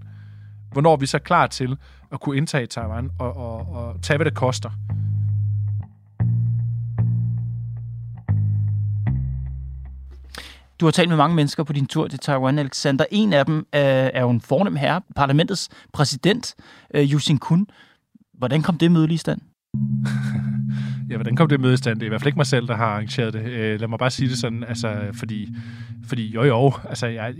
Hvornår 0.71 0.93
er 0.93 0.97
vi 0.97 1.05
så 1.05 1.19
klar 1.19 1.47
til 1.47 1.77
at 2.11 2.19
kunne 2.19 2.37
indtage 2.37 2.65
Taiwan 2.65 3.11
og, 3.19 3.37
og, 3.37 3.69
og 3.71 4.01
tage, 4.01 4.17
hvad 4.17 4.25
det 4.25 4.35
koster? 4.35 4.69
Du 10.79 10.85
har 10.85 10.91
talt 10.91 11.09
med 11.09 11.17
mange 11.17 11.35
mennesker 11.35 11.63
på 11.63 11.73
din 11.73 11.85
tur 11.85 12.07
til 12.07 12.19
Taiwan, 12.19 12.59
Alexander. 12.59 13.05
En 13.11 13.33
af 13.33 13.45
dem 13.45 13.57
øh, 13.57 13.63
er 13.73 14.21
jo 14.21 14.29
en 14.29 14.41
fornem 14.41 14.75
herre, 14.75 15.01
parlamentets 15.15 15.69
præsident, 15.93 16.55
øh, 16.93 17.13
Yusin 17.13 17.37
Kun. 17.37 17.67
Hvordan 18.33 18.61
kom 18.61 18.77
det 18.77 18.91
møde 18.91 19.07
lige 19.07 19.15
i 19.15 19.17
stand? 19.17 19.41
ja, 21.09 21.15
hvordan 21.15 21.35
kom 21.35 21.47
det 21.49 21.59
møde 21.59 21.73
i 21.73 21.77
stand? 21.77 21.99
Det 21.99 22.03
er 22.03 22.07
i 22.07 22.09
hvert 22.09 22.21
fald 22.21 22.27
ikke 22.27 22.39
mig 22.39 22.45
selv, 22.45 22.67
der 22.67 22.75
har 22.75 22.85
arrangeret 22.85 23.33
det. 23.33 23.41
Øh, 23.45 23.79
lad 23.79 23.87
mig 23.87 23.99
bare 23.99 24.09
sige 24.09 24.29
det 24.29 24.37
sådan, 24.37 24.63
altså, 24.63 24.95
fordi, 25.13 25.55
fordi 26.05 26.31
jo 26.31 26.43
jo, 26.43 26.73
altså, 26.89 27.07
jeg, 27.07 27.33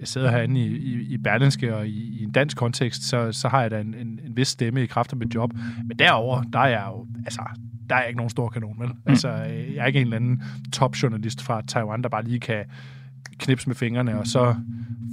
jeg 0.00 0.08
sidder 0.08 0.30
herinde 0.30 0.60
i, 0.60 0.66
i, 0.66 1.14
i 1.14 1.16
Berlinske, 1.16 1.76
og 1.76 1.88
i, 1.88 2.18
i 2.20 2.22
en 2.22 2.30
dansk 2.30 2.56
kontekst, 2.56 3.02
så, 3.02 3.32
så 3.32 3.48
har 3.48 3.62
jeg 3.62 3.70
da 3.70 3.80
en, 3.80 3.94
en, 3.94 4.20
en 4.26 4.36
vis 4.36 4.48
stemme 4.48 4.82
i 4.82 4.86
kraft 4.86 5.12
af 5.12 5.18
mit 5.18 5.34
job. 5.34 5.52
Men 5.84 5.98
derover 5.98 6.42
der 6.42 6.58
er 6.58 6.68
jeg 6.68 6.84
jo, 6.88 7.06
altså, 7.24 7.40
der 7.88 7.94
er 7.94 8.00
jeg 8.00 8.08
ikke 8.08 8.16
nogen 8.16 8.30
stor 8.30 8.48
kanon, 8.48 8.76
vel? 8.78 8.88
Mm. 8.88 8.94
Altså, 9.06 9.28
jeg 9.28 9.76
er 9.76 9.86
ikke 9.86 10.00
en 10.00 10.06
eller 10.06 10.16
anden 10.16 10.42
topjournalist 10.72 11.42
fra 11.42 11.62
Taiwan, 11.68 12.02
der 12.02 12.08
bare 12.08 12.24
lige 12.24 12.40
kan 12.40 12.64
knipse 13.38 13.68
med 13.68 13.76
fingrene, 13.76 14.18
og 14.18 14.26
så 14.26 14.54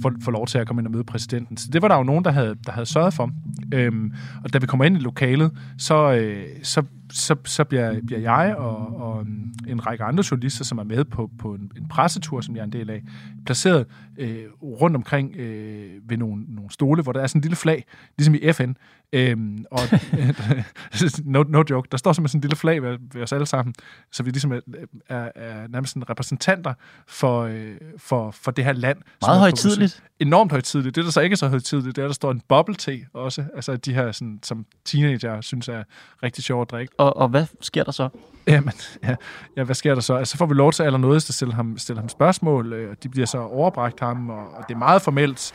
få, 0.02 0.12
få 0.20 0.30
lov 0.30 0.46
til 0.46 0.58
at 0.58 0.66
komme 0.66 0.80
ind 0.80 0.86
og 0.86 0.92
møde 0.92 1.04
præsidenten. 1.04 1.56
Så 1.56 1.68
det 1.72 1.82
var 1.82 1.88
der 1.88 1.96
jo 1.96 2.02
nogen, 2.02 2.24
der 2.24 2.30
havde, 2.30 2.54
der 2.66 2.72
havde 2.72 2.86
sørget 2.86 3.14
for. 3.14 3.30
Øhm, 3.74 4.12
og 4.44 4.52
da 4.52 4.58
vi 4.58 4.66
kommer 4.66 4.84
ind 4.84 4.96
i 4.96 5.00
lokalet, 5.00 5.50
så, 5.78 6.12
øh, 6.12 6.44
så, 6.62 6.82
så, 7.14 7.36
så 7.44 7.64
bliver, 7.64 8.00
bliver 8.06 8.20
jeg 8.20 8.56
og, 8.56 9.00
og 9.00 9.26
en 9.66 9.86
række 9.86 10.04
andre 10.04 10.24
journalister, 10.30 10.64
som 10.64 10.78
er 10.78 10.84
med 10.84 11.04
på, 11.04 11.30
på 11.38 11.54
en, 11.54 11.70
en 11.76 11.88
pressetur, 11.88 12.40
som 12.40 12.56
jeg 12.56 12.60
er 12.60 12.64
en 12.64 12.72
del 12.72 12.90
af, 12.90 13.02
placeret 13.46 13.86
øh, 14.18 14.44
rundt 14.62 14.96
omkring 14.96 15.36
øh, 15.36 15.90
ved 16.08 16.16
nogle, 16.16 16.44
nogle 16.48 16.70
stole, 16.70 17.02
hvor 17.02 17.12
der 17.12 17.20
er 17.20 17.26
sådan 17.26 17.38
en 17.38 17.42
lille 17.42 17.56
flag, 17.56 17.84
ligesom 18.18 18.34
i 18.34 18.52
FN. 18.52 18.72
Øhm, 19.12 19.64
og 19.70 19.80
no, 21.24 21.42
no 21.42 21.64
joke, 21.70 21.88
der 21.92 21.96
står 21.96 22.12
simpelthen 22.12 22.28
sådan 22.28 22.38
en 22.38 22.42
lille 22.42 22.56
flag 22.56 22.82
ved, 22.82 22.98
ved 23.12 23.22
os 23.22 23.32
alle 23.32 23.46
sammen, 23.46 23.74
så 24.12 24.22
vi 24.22 24.30
ligesom 24.30 24.52
er, 24.52 24.60
er, 25.08 25.30
er 25.34 25.68
nærmest 25.68 25.92
sådan 25.92 26.10
repræsentanter 26.10 26.74
for, 27.06 27.42
øh, 27.42 27.76
for, 27.98 28.30
for 28.30 28.50
det 28.50 28.64
her 28.64 28.72
land. 28.72 28.98
Meget 29.22 29.40
højtidligt. 29.40 30.02
Enormt 30.20 30.50
højtidligt. 30.52 30.96
Det, 30.96 31.04
der 31.04 31.10
så 31.10 31.20
ikke 31.20 31.34
er 31.34 31.36
så 31.36 31.48
højtidligt, 31.48 31.96
det 31.96 32.02
er, 32.02 32.06
der 32.06 32.14
står 32.14 32.30
en 32.30 32.42
bubble 32.48 32.74
tea 32.74 32.98
også. 33.12 33.44
Altså 33.54 33.76
de 33.76 33.94
her, 33.94 34.12
sådan, 34.12 34.38
som 34.42 34.66
teenager 34.84 35.40
synes 35.40 35.68
er 35.68 35.82
rigtig 36.22 36.44
sjovt 36.44 36.68
at 36.68 36.70
drikke. 36.70 36.92
Og, 37.04 37.16
og 37.16 37.28
hvad 37.28 37.46
sker 37.60 37.84
der 37.84 37.92
så? 37.92 38.08
Jamen, 38.46 38.72
ja, 39.02 39.14
ja, 39.56 39.62
hvad 39.62 39.74
sker 39.74 39.94
der 39.94 40.00
så? 40.00 40.14
Altså, 40.14 40.32
så 40.32 40.38
får 40.38 40.46
vi 40.46 40.54
lov 40.54 40.72
til 40.72 40.82
allernådigst 40.82 41.28
at 41.28 41.34
stille 41.34 41.54
ham, 41.54 41.78
stille 41.78 42.00
ham 42.00 42.08
spørgsmål, 42.08 42.72
øh, 42.72 42.90
og 42.90 43.02
de 43.02 43.08
bliver 43.08 43.26
så 43.26 43.38
overbragt 43.38 44.00
ham, 44.00 44.30
og, 44.30 44.38
og 44.56 44.64
det 44.68 44.74
er 44.74 44.78
meget 44.78 45.02
formelt. 45.02 45.52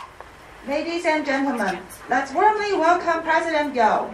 Ladies 0.68 1.06
and 1.16 1.26
gentlemen, 1.26 1.80
let's 2.10 2.36
warmly 2.38 2.72
welcome 2.86 3.22
President 3.30 3.78
Yao. 3.78 4.06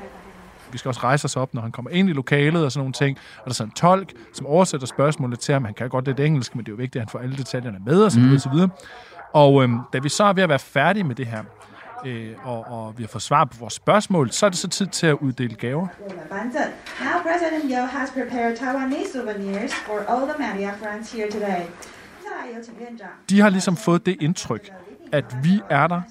Vi 0.71 0.77
skal 0.77 0.89
også 0.89 1.01
rejse 1.03 1.25
os 1.25 1.35
op, 1.35 1.53
når 1.53 1.61
han 1.61 1.71
kommer 1.71 1.91
ind 1.91 2.09
i 2.09 2.13
lokalet 2.13 2.65
og 2.65 2.71
sådan 2.71 2.81
nogle 2.81 2.93
ting. 2.93 3.17
Og 3.37 3.43
der 3.45 3.49
er 3.49 3.53
sådan 3.53 3.69
en 3.69 3.73
tolk, 3.73 4.13
som 4.33 4.45
oversætter 4.45 4.87
spørgsmålet 4.87 5.39
til 5.39 5.53
ham. 5.53 5.65
Han 5.65 5.73
kan 5.73 5.89
godt 5.89 6.05
lidt 6.05 6.19
engelsk, 6.19 6.55
men 6.55 6.65
det 6.65 6.71
er 6.71 6.73
jo 6.73 6.77
vigtigt, 6.77 6.95
at 6.95 7.01
han 7.01 7.09
får 7.09 7.19
alle 7.19 7.37
detaljerne 7.37 7.79
med 7.85 8.03
og 8.03 8.11
så 8.11 8.19
videre, 8.19 8.29
mm. 8.29 8.35
og 8.35 8.41
så 8.41 8.49
videre. 8.49 8.69
Og 9.33 9.63
øhm, 9.63 9.79
da 9.93 9.99
vi 9.99 10.09
så 10.09 10.23
er 10.23 10.33
ved 10.33 10.43
at 10.43 10.49
være 10.49 10.59
færdige 10.59 11.03
med 11.03 11.15
det 11.15 11.25
her, 11.25 11.43
øh, 12.05 12.35
og, 12.43 12.65
og 12.67 12.97
vi 12.97 13.03
har 13.03 13.07
fået 13.07 13.21
svar 13.21 13.45
på 13.45 13.57
vores 13.59 13.73
spørgsmål, 13.73 14.31
så 14.31 14.45
er 14.45 14.49
det 14.49 14.59
så 14.59 14.67
tid 14.67 14.87
til 14.87 15.07
at 15.07 15.13
uddele 15.13 15.55
gaver. 15.55 15.87
Now 17.01 17.21
President 17.21 17.71
Yao 17.71 17.85
has 17.85 18.09
prepared 18.11 18.57
Taiwanese 18.57 19.11
souvenirs 19.13 19.73
for 19.73 19.99
all 20.09 20.29
the 20.29 20.37
media 20.47 20.71
friends 20.73 21.11
here 21.11 21.31
today. 21.31 21.61
De 23.29 23.39
har 23.39 23.49
ligesom 23.49 23.77
fået 23.77 24.05
det 24.05 24.17
indtryk, 24.21 24.71
at 25.11 25.25
vi 25.43 25.61
er 25.69 25.87
der 25.87 26.01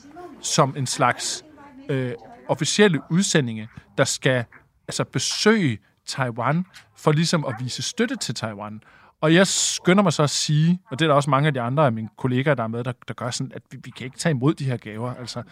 som 0.40 0.74
en 0.76 0.87
slags 0.87 1.44
øh, 1.88 2.12
officielle 2.48 3.00
udsendinge, 3.11 3.68
der 3.98 4.04
skal 4.04 4.44
altså 4.88 5.04
besøge 5.04 5.78
Taiwan 6.07 6.66
for 6.96 7.12
ligesom 7.12 7.44
at 7.44 7.54
vise 7.61 7.83
støtte 7.83 8.16
til 8.16 8.35
Taiwan. 8.35 8.80
Og 9.20 9.35
jeg 9.35 9.46
skynder 9.46 10.02
mig 10.02 10.12
så 10.12 10.22
at 10.22 10.30
sige, 10.30 10.78
og 10.90 10.98
det 10.98 11.04
er 11.04 11.09
der 11.09 11.14
også 11.14 11.30
mange 11.30 11.46
af 11.46 11.54
de 11.54 11.61
andre 11.61 11.87
af 11.87 11.92
mine 11.92 12.09
kollegaer, 12.16 12.54
der 12.54 12.62
er 12.62 12.68
med, 12.68 12.85
der, 12.85 12.92
der 13.09 13.14
gør 13.14 13.30
sådan, 13.30 13.52
at 13.54 13.62
vi, 13.70 13.78
vi 13.85 13.90
kan 13.90 14.04
ikke 14.04 14.18
tage 14.18 14.30
imod 14.30 14.54
de 14.54 14.64
her 14.64 14.76
gaver. 14.76 15.14
Altså, 15.14 15.42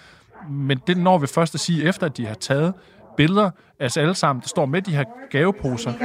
men 0.51 0.81
det 0.87 0.97
når 0.97 1.19
vi 1.19 1.27
først 1.27 1.55
at 1.55 1.61
sige, 1.61 1.85
efter 1.85 2.07
at 2.07 2.17
de 2.17 2.27
har 2.27 2.35
taget 2.35 2.75
billeder 3.17 3.51
af 3.81 3.87
os 3.87 3.97
alle 3.97 4.15
sammen, 4.15 4.43
der 4.43 4.49
står 4.49 4.67
med 4.67 4.83
de 4.83 4.95
her 4.95 5.05
gaveposer. 5.31 5.91
Uh, 5.91 6.01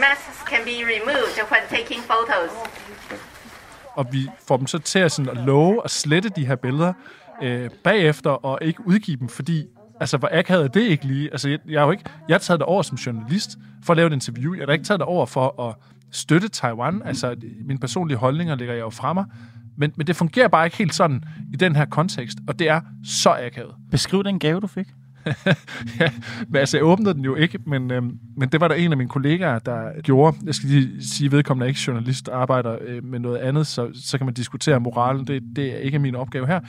masks 0.00 0.40
can 0.46 0.60
be 0.64 0.70
removed 0.70 1.50
when 1.50 1.62
taking 1.68 2.02
photos. 2.02 2.50
Og 3.94 4.06
vi 4.12 4.28
får 4.48 4.56
dem 4.56 4.66
så 4.66 4.78
til 4.78 4.98
at, 4.98 5.12
sådan, 5.12 5.38
at 5.38 5.44
love 5.44 5.80
at 5.84 5.90
slette 5.90 6.28
de 6.28 6.46
her 6.46 6.56
billeder 6.56 6.92
øh, 7.42 7.70
bagefter, 7.84 8.30
og 8.30 8.58
ikke 8.62 8.86
udgive 8.86 9.16
dem, 9.16 9.28
fordi 9.28 9.66
Altså, 10.00 10.16
hvor 10.16 10.28
akavet 10.32 10.74
det 10.74 10.80
ikke 10.80 11.04
lige? 11.04 11.30
Altså, 11.32 11.48
jeg, 11.48 11.58
jeg 11.68 11.80
har 11.80 11.86
jo 11.86 11.92
ikke... 11.92 12.04
Jeg 12.28 12.34
har 12.34 12.38
taget 12.38 12.60
det 12.60 12.66
over 12.66 12.82
som 12.82 12.96
journalist 12.96 13.50
for 13.84 13.92
at 13.92 13.96
lave 13.96 14.06
et 14.06 14.12
interview. 14.12 14.54
Jeg 14.54 14.64
har 14.66 14.72
ikke 14.72 14.84
taget 14.84 15.00
det 15.00 15.06
over 15.06 15.26
for 15.26 15.68
at 15.68 15.74
støtte 16.10 16.48
Taiwan. 16.48 17.02
Altså, 17.04 17.36
mine 17.64 17.78
personlige 17.78 18.18
holdninger 18.18 18.54
ligger 18.54 18.74
jeg 18.74 18.80
jo 18.80 18.90
fremme. 18.90 19.24
Men, 19.80 19.92
men 19.96 20.06
det 20.06 20.16
fungerer 20.16 20.48
bare 20.48 20.66
ikke 20.66 20.76
helt 20.76 20.94
sådan 20.94 21.22
i 21.52 21.56
den 21.56 21.76
her 21.76 21.84
kontekst, 21.84 22.38
og 22.48 22.58
det 22.58 22.68
er 22.68 22.80
så 23.04 23.30
akavet. 23.30 23.74
Beskriv 23.90 24.24
den 24.24 24.38
gave, 24.38 24.60
du 24.60 24.66
fik. 24.66 24.86
ja, 26.00 26.12
men 26.48 26.56
altså, 26.56 26.76
jeg 26.76 26.84
åbnede 26.84 27.14
den 27.14 27.24
jo 27.24 27.34
ikke, 27.34 27.58
men, 27.66 27.90
øhm, 27.90 28.18
men 28.36 28.48
det 28.48 28.60
var 28.60 28.68
der 28.68 28.74
en 28.74 28.90
af 28.90 28.96
mine 28.96 29.08
kollegaer, 29.08 29.58
der 29.58 30.00
gjorde. 30.02 30.36
Jeg 30.46 30.54
skal 30.54 30.68
lige 30.68 31.04
sige, 31.04 31.26
at 31.26 31.32
vedkommende 31.32 31.64
er 31.64 31.68
ikke 31.68 31.80
journalist, 31.86 32.28
arbejder 32.28 32.78
øh, 32.86 33.04
med 33.04 33.18
noget 33.18 33.36
andet, 33.36 33.66
så, 33.66 33.90
så 33.94 34.18
kan 34.18 34.24
man 34.24 34.34
diskutere 34.34 34.80
moralen. 34.80 35.26
Det, 35.26 35.42
det 35.56 35.74
er 35.74 35.78
ikke 35.78 35.98
min 35.98 36.14
opgave 36.14 36.46
her. 36.46 36.60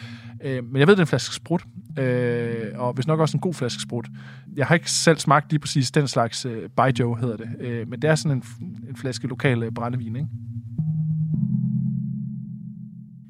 Øh, 0.43 0.63
men 0.63 0.80
jeg 0.80 0.88
ved, 0.88 0.95
det 0.95 1.00
er 1.00 1.04
en 1.04 1.08
flaske 1.08 1.36
sprut, 1.36 1.65
øh, 2.00 2.65
og 2.76 2.93
hvis 2.93 3.08
nok 3.08 3.19
også 3.19 3.38
en 3.38 3.41
god 3.41 3.54
flaske 3.54 3.82
sprut. 3.82 4.08
Jeg 4.56 4.65
har 4.65 4.76
ikke 4.76 4.91
selv 4.91 5.17
smagt 5.17 5.52
lige 5.52 5.60
præcis 5.60 5.91
den 5.91 6.08
slags 6.08 6.45
øh, 6.45 6.69
Baijiu, 6.69 7.15
hedder 7.15 7.38
det. 7.38 7.50
Øh, 7.60 7.89
men 7.89 8.02
det 8.02 8.10
er 8.10 8.15
sådan 8.15 8.38
en, 8.38 8.43
en 8.89 8.95
flaske 8.95 9.28
lokal 9.28 9.63
øh, 9.63 9.71
brændevin, 9.71 10.15
ikke? 10.15 10.28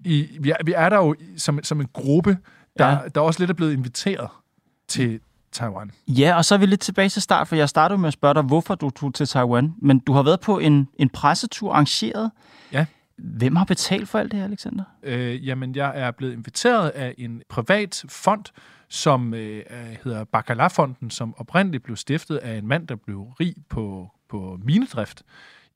I, 0.05 0.37
vi, 0.39 0.49
er, 0.49 0.55
vi 0.65 0.73
er 0.75 0.89
der 0.89 0.97
jo 0.97 1.15
som, 1.37 1.63
som 1.63 1.81
en 1.81 1.87
gruppe, 1.93 2.37
der, 2.79 2.87
ja. 2.87 2.99
der 3.15 3.21
også 3.21 3.39
lidt 3.39 3.49
er 3.49 3.53
blevet 3.53 3.73
inviteret 3.73 4.29
til 4.87 5.19
Taiwan. 5.51 5.91
Ja, 6.07 6.35
og 6.37 6.45
så 6.45 6.55
er 6.55 6.59
vi 6.59 6.65
lidt 6.65 6.79
tilbage 6.79 7.09
til 7.09 7.21
start, 7.21 7.47
for 7.47 7.55
jeg 7.55 7.69
startede 7.69 7.97
med 7.97 8.07
at 8.07 8.13
spørge 8.13 8.33
dig, 8.33 8.43
hvorfor 8.43 8.75
du 8.75 8.89
tog 8.89 9.13
til 9.13 9.27
Taiwan. 9.27 9.73
Men 9.81 9.99
du 9.99 10.13
har 10.13 10.23
været 10.23 10.39
på 10.39 10.59
en, 10.59 10.87
en 10.95 11.09
pressetur 11.09 11.71
arrangeret. 11.71 12.31
Ja. 12.71 12.85
Hvem 13.17 13.55
har 13.55 13.65
betalt 13.65 14.09
for 14.09 14.19
alt 14.19 14.31
det 14.31 14.39
her, 14.39 14.45
Alexander? 14.45 14.83
Øh, 15.03 15.47
jamen, 15.47 15.75
jeg 15.75 15.91
er 15.95 16.11
blevet 16.11 16.33
inviteret 16.33 16.89
af 16.89 17.15
en 17.17 17.41
privat 17.49 18.03
fond, 18.09 18.43
som 18.89 19.33
øh, 19.33 19.63
hedder 20.03 20.23
Bacala-fonden, 20.23 21.09
som 21.09 21.33
oprindeligt 21.37 21.83
blev 21.83 21.95
stiftet 21.95 22.37
af 22.37 22.57
en 22.57 22.67
mand, 22.67 22.87
der 22.87 22.95
blev 22.95 23.21
rig 23.21 23.55
på, 23.69 24.11
på 24.29 24.59
minedrift 24.63 25.23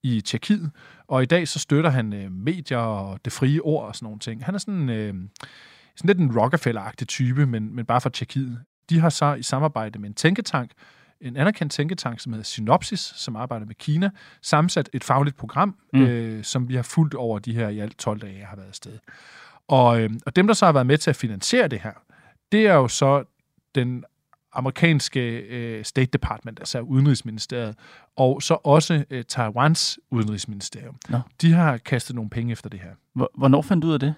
i 0.06 0.22
Tjekkiet. 0.22 0.72
Og 1.08 1.24
i 1.24 1.26
dag 1.26 1.48
så 1.48 1.60
støtter 1.60 1.90
han 1.90 2.14
øh, 2.14 2.32
medier 2.32 2.78
og 2.78 3.20
det 3.26 3.34
frie 3.34 3.62
ord 3.62 3.88
og 3.88 3.96
sådan 3.96 4.06
nogle 4.06 4.20
ting. 4.20 4.46
Han 4.46 4.56
er 4.56 4.60
sådan, 4.60 4.90
øh, 4.90 5.14
sådan 5.96 6.08
lidt 6.08 6.20
en 6.20 6.40
Rockefeller-agtig 6.40 7.06
type, 7.06 7.46
men, 7.46 7.76
men 7.76 7.86
bare 7.86 8.02
fra 8.02 8.10
Tjekkiet. 8.10 8.60
De 8.90 9.00
har 9.00 9.10
så 9.10 9.34
i 9.34 9.44
samarbejde 9.44 10.00
med 10.00 10.10
en 10.10 10.16
tænketank, 10.16 10.72
en 11.22 11.38
anerkendt 11.38 11.74
tænketank, 11.74 12.20
som 12.20 12.34
hedder 12.34 12.44
Synopsis, 12.44 13.00
som 13.00 13.36
arbejder 13.36 13.66
med 13.66 13.76
Kina, 13.76 14.10
sammensat 14.42 14.90
et 14.94 15.04
fagligt 15.04 15.38
program, 15.38 15.76
mm. 15.94 16.02
øh, 16.02 16.44
som 16.44 16.70
vi 16.70 16.76
har 16.76 16.84
fulgt 16.84 17.14
over 17.14 17.40
de 17.40 17.56
her 17.56 17.70
i 17.70 17.80
alt 17.80 17.98
12 17.98 18.20
dage, 18.20 18.40
jeg 18.40 18.48
har 18.48 18.56
været 18.56 18.68
afsted. 18.68 18.98
Og, 19.68 20.02
øh, 20.02 20.10
og 20.26 20.36
dem, 20.36 20.48
der 20.48 20.54
så 20.54 20.66
har 20.66 20.74
været 20.74 20.88
med 20.88 20.98
til 20.98 21.10
at 21.10 21.16
finansiere 21.16 21.68
det 21.68 21.80
her, 21.80 21.94
det 22.52 22.68
er 22.68 22.74
jo 22.74 22.88
så 22.88 23.24
den 23.76 24.04
amerikanske 24.56 25.40
øh, 25.40 25.86
State 25.86 26.10
Department, 26.14 26.60
altså 26.60 26.80
Udenrigsministeriet, 26.80 27.76
og 28.16 28.42
så 28.42 28.54
også 28.54 29.06
øh, 29.10 29.24
Taiwans 29.24 30.00
Udenrigsministerium. 30.12 30.96
Nå. 31.10 31.20
De 31.42 31.54
har 31.54 31.78
kastet 31.78 32.16
nogle 32.16 32.30
penge 32.30 32.52
efter 32.52 32.70
det 32.70 32.80
her. 32.80 33.26
Hvornår 33.38 33.62
fandt 33.62 33.84
du 33.84 33.88
ud 33.88 33.94
af 33.94 34.00
det? 34.00 34.14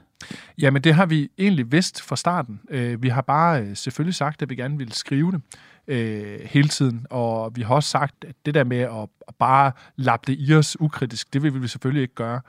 Jamen, 0.61 0.81
det 0.81 0.93
har 0.93 1.05
vi 1.05 1.29
egentlig 1.37 1.71
vidst 1.71 2.01
fra 2.01 2.15
starten. 2.15 2.59
Øh, 2.69 3.03
vi 3.03 3.09
har 3.09 3.21
bare 3.21 3.61
øh, 3.61 3.75
selvfølgelig 3.75 4.15
sagt, 4.15 4.41
at 4.41 4.49
vi 4.49 4.55
gerne 4.55 4.77
ville 4.77 4.93
skrive 4.93 5.31
det 5.31 5.41
øh, 5.87 6.39
hele 6.43 6.67
tiden, 6.67 7.05
og 7.09 7.55
vi 7.55 7.61
har 7.61 7.75
også 7.75 7.89
sagt, 7.89 8.25
at 8.27 8.35
det 8.45 8.53
der 8.53 8.63
med 8.63 8.79
at, 8.79 9.07
at 9.27 9.35
bare 9.39 9.71
lappe 9.95 10.31
det 10.31 10.37
i 10.39 10.53
os 10.53 10.81
ukritisk, 10.81 11.33
det 11.33 11.43
vil 11.43 11.61
vi 11.61 11.67
selvfølgelig 11.67 12.01
ikke 12.01 12.15
gøre. 12.15 12.41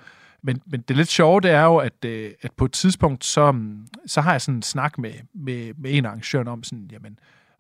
Men, 0.42 0.62
men 0.66 0.81
det 0.81 0.96
lidt 0.96 1.09
sjove, 1.09 1.40
det 1.40 1.51
er 1.51 1.62
jo, 1.62 1.77
at, 1.77 2.05
øh, 2.05 2.31
at 2.42 2.53
på 2.53 2.64
et 2.64 2.72
tidspunkt, 2.72 3.24
så, 3.24 3.61
så 4.07 4.20
har 4.20 4.33
jeg 4.33 4.40
sådan 4.40 4.57
en 4.57 4.62
snak 4.62 4.98
med, 4.98 5.12
med, 5.35 5.72
med 5.79 5.94
en 5.94 6.05
arrangør 6.05 6.44
om 6.44 6.62
sådan, 6.62 6.88
jamen, 6.92 7.18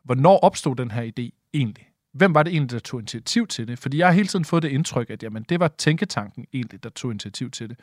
hvornår 0.08 0.38
opstod 0.38 0.76
den 0.76 0.90
her 0.90 1.02
idé 1.02 1.50
egentlig? 1.54 1.88
Hvem 2.12 2.34
var 2.34 2.42
det 2.42 2.52
egentlig, 2.52 2.70
der 2.70 2.78
tog 2.78 3.00
initiativ 3.00 3.46
til 3.46 3.68
det? 3.68 3.78
Fordi 3.78 3.98
jeg 3.98 4.06
har 4.06 4.12
hele 4.12 4.28
tiden 4.28 4.44
fået 4.44 4.62
det 4.62 4.68
indtryk, 4.68 5.10
at 5.10 5.22
jamen, 5.22 5.42
det 5.42 5.60
var 5.60 5.68
tænketanken 5.68 6.46
egentlig, 6.52 6.82
der 6.82 6.90
tog 6.90 7.10
initiativ 7.10 7.50
til 7.50 7.68
det. 7.68 7.80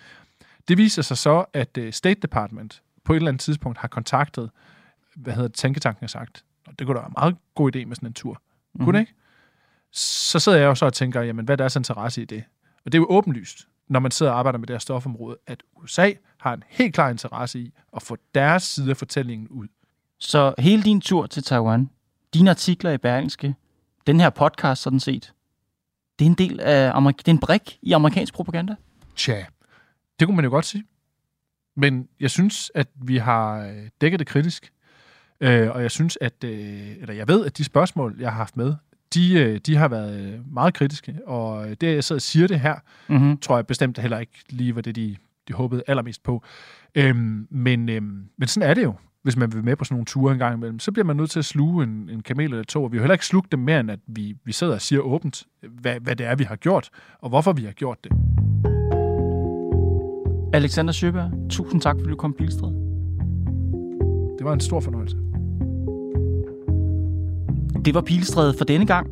Det 0.67 0.77
viser 0.77 1.01
sig 1.01 1.17
så, 1.17 1.45
at 1.53 1.77
uh, 1.77 1.89
State 1.91 2.19
Department 2.21 2.81
på 3.03 3.13
et 3.13 3.17
eller 3.17 3.27
andet 3.27 3.41
tidspunkt 3.41 3.77
har 3.77 3.87
kontaktet, 3.87 4.49
hvad 5.15 5.33
hedder 5.33 5.47
det, 5.47 5.57
tænketanken 5.57 5.99
har 6.03 6.07
sagt, 6.07 6.43
det 6.79 6.87
kunne 6.87 6.95
da 6.95 6.99
være 6.99 7.07
en 7.07 7.13
meget 7.17 7.35
god 7.55 7.75
idé 7.75 7.85
med 7.85 7.95
sådan 7.95 8.09
en 8.09 8.13
tur. 8.13 8.33
Mm-hmm. 8.33 8.85
Kunne 8.85 8.93
det 8.93 8.99
ikke? 8.99 9.13
Så 9.91 10.39
sidder 10.39 10.57
jeg 10.57 10.65
jo 10.65 10.75
så 10.75 10.85
og 10.85 10.93
tænker, 10.93 11.21
jamen, 11.21 11.45
hvad 11.45 11.53
er 11.53 11.57
deres 11.57 11.75
interesse 11.75 12.21
i 12.21 12.25
det? 12.25 12.43
Og 12.85 12.91
det 12.91 12.97
er 12.97 13.01
jo 13.01 13.07
åbenlyst, 13.09 13.67
når 13.87 13.99
man 13.99 14.11
sidder 14.11 14.31
og 14.31 14.39
arbejder 14.39 14.59
med 14.59 14.67
det 14.67 14.73
her 14.73 14.79
stofområde, 14.79 15.37
at 15.47 15.63
USA 15.75 16.11
har 16.37 16.53
en 16.53 16.63
helt 16.69 16.93
klar 16.93 17.09
interesse 17.09 17.59
i 17.59 17.73
at 17.95 18.01
få 18.01 18.17
deres 18.35 18.63
side 18.63 18.89
af 18.89 18.97
fortællingen 18.97 19.47
ud. 19.47 19.67
Så 20.19 20.53
hele 20.59 20.83
din 20.83 21.01
tur 21.01 21.25
til 21.25 21.43
Taiwan, 21.43 21.89
dine 22.35 22.49
artikler 22.49 22.91
i 22.91 22.97
Berlingske, 22.97 23.55
den 24.07 24.19
her 24.19 24.29
podcast 24.29 24.81
sådan 24.81 24.99
set, 24.99 25.33
det 26.19 26.25
er 26.25 26.29
en 26.29 26.35
del 26.35 26.59
af 26.59 26.91
Amerik- 26.91 27.17
det 27.17 27.27
er 27.27 27.31
en 27.31 27.39
brik 27.39 27.79
i 27.81 27.91
amerikansk 27.91 28.33
propaganda? 28.33 28.75
Tja, 29.15 29.45
det 30.19 30.27
kunne 30.27 30.35
man 30.35 30.45
jo 30.45 30.51
godt 30.51 30.65
sige. 30.65 30.83
Men 31.75 32.07
jeg 32.19 32.31
synes, 32.31 32.71
at 32.75 32.87
vi 32.95 33.17
har 33.17 33.67
øh, 33.67 33.89
dækket 34.01 34.19
det 34.19 34.27
kritisk. 34.27 34.71
Øh, 35.41 35.71
og 35.71 35.81
jeg 35.81 35.91
synes, 35.91 36.17
at, 36.21 36.43
øh, 36.43 36.95
eller 37.01 37.13
jeg 37.13 37.27
ved, 37.27 37.45
at 37.45 37.57
de 37.57 37.63
spørgsmål, 37.63 38.15
jeg 38.19 38.29
har 38.31 38.37
haft 38.37 38.57
med, 38.57 38.75
de, 39.13 39.33
øh, 39.33 39.59
de 39.65 39.75
har 39.75 39.87
været 39.87 40.43
meget 40.51 40.73
kritiske. 40.73 41.19
Og 41.25 41.81
det, 41.81 41.95
jeg 41.95 42.03
sidder 42.03 42.17
og 42.17 42.21
siger 42.21 42.47
det 42.47 42.59
her, 42.59 42.75
mm-hmm. 43.07 43.37
tror 43.37 43.57
jeg 43.57 43.67
bestemt 43.67 43.97
heller 43.97 44.19
ikke 44.19 44.43
lige 44.49 44.75
var 44.75 44.81
det, 44.81 44.95
de, 44.95 45.15
de 45.47 45.53
håbede 45.53 45.83
allermest 45.87 46.23
på. 46.23 46.43
Øhm, 46.95 47.47
men, 47.49 47.89
øhm, 47.89 48.29
men 48.37 48.47
sådan 48.47 48.69
er 48.69 48.73
det 48.73 48.83
jo 48.83 48.93
hvis 49.25 49.37
man 49.37 49.53
vil 49.53 49.63
med 49.63 49.75
på 49.75 49.83
sådan 49.83 49.95
nogle 49.95 50.05
ture 50.05 50.33
en 50.33 50.39
gang 50.39 50.55
imellem, 50.57 50.79
så 50.79 50.91
bliver 50.91 51.05
man 51.05 51.15
nødt 51.15 51.29
til 51.29 51.39
at 51.39 51.45
sluge 51.45 51.83
en, 51.83 52.09
en 52.09 52.21
kamel 52.21 52.45
eller 52.45 52.63
to, 52.63 52.83
og 52.83 52.91
vi 52.91 52.97
har 52.97 53.01
heller 53.01 53.13
ikke 53.13 53.25
slugt 53.25 53.51
dem 53.51 53.59
mere, 53.59 53.79
end 53.79 53.91
at 53.91 53.99
vi, 54.07 54.35
vi 54.43 54.51
sidder 54.51 54.73
og 54.73 54.81
siger 54.81 55.01
åbent, 55.01 55.43
hvad, 55.81 55.95
hvad 56.01 56.15
det 56.15 56.25
er, 56.25 56.35
vi 56.35 56.43
har 56.43 56.55
gjort, 56.55 56.89
og 57.21 57.29
hvorfor 57.29 57.53
vi 57.53 57.63
har 57.63 57.71
gjort 57.71 57.97
det. 58.03 58.11
Alexander 60.53 60.93
Søberg, 60.93 61.31
tusind 61.49 61.81
tak, 61.81 61.95
fordi 61.99 62.09
du 62.09 62.15
kom 62.15 62.33
Pilstred. 62.33 62.69
Det 64.37 64.45
var 64.45 64.53
en 64.53 64.59
stor 64.59 64.79
fornøjelse. 64.79 65.17
Det 67.85 67.93
var 67.93 68.01
Pilstrædet 68.01 68.55
for 68.57 68.65
denne 68.65 68.85
gang, 68.85 69.07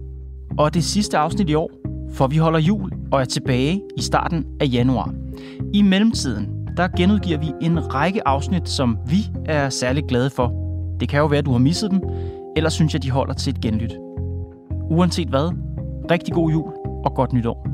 og 0.58 0.74
det 0.74 0.84
sidste 0.84 1.18
afsnit 1.18 1.50
i 1.50 1.54
år, 1.54 1.72
for 2.14 2.28
vi 2.28 2.38
holder 2.38 2.60
jul 2.60 2.92
og 3.12 3.22
er 3.22 3.26
tilbage 3.26 3.82
i 3.98 4.02
starten 4.02 4.46
af 4.60 4.70
januar. 4.72 5.14
I 5.74 5.82
mellemtiden, 5.82 6.63
der 6.78 6.88
genudgiver 6.98 7.38
vi 7.38 7.52
en 7.62 7.94
række 7.94 8.28
afsnit, 8.28 8.70
som 8.70 8.98
vi 9.08 9.32
er 9.46 9.70
særlig 9.70 10.04
glade 10.04 10.30
for. 10.30 10.54
Det 11.00 11.10
kan 11.10 11.20
jo 11.20 11.26
være, 11.26 11.40
at 11.40 11.46
du 11.46 11.52
har 11.52 11.60
misset 11.60 11.92
dem, 11.92 12.02
eller 12.56 12.70
synes 12.70 12.94
jeg, 12.94 13.04
de 13.04 13.12
holder 13.12 13.34
til 13.34 13.52
et 13.52 13.62
genlyt. 13.62 13.98
Uanset 14.90 15.28
hvad, 15.28 15.52
rigtig 16.12 16.34
god 16.34 16.52
jul 16.52 16.74
og 17.06 17.16
godt 17.16 17.34
nytår. 17.34 17.68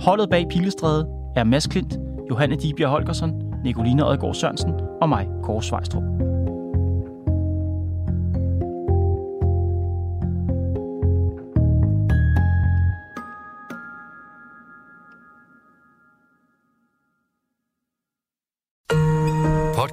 Holdet 0.00 0.30
bag 0.30 0.46
Pilestræde 0.50 1.08
er 1.36 1.44
Mads 1.44 1.66
Klint, 1.66 1.98
Johanne 2.30 2.56
Dibjerg 2.56 2.90
Holgersen, 2.90 3.32
Nicoline 3.64 4.06
Odgaard 4.06 4.34
Sørensen 4.34 4.72
og 5.02 5.08
mig, 5.08 5.28
Kåre 5.42 5.62
Svejstrup. 5.62 6.33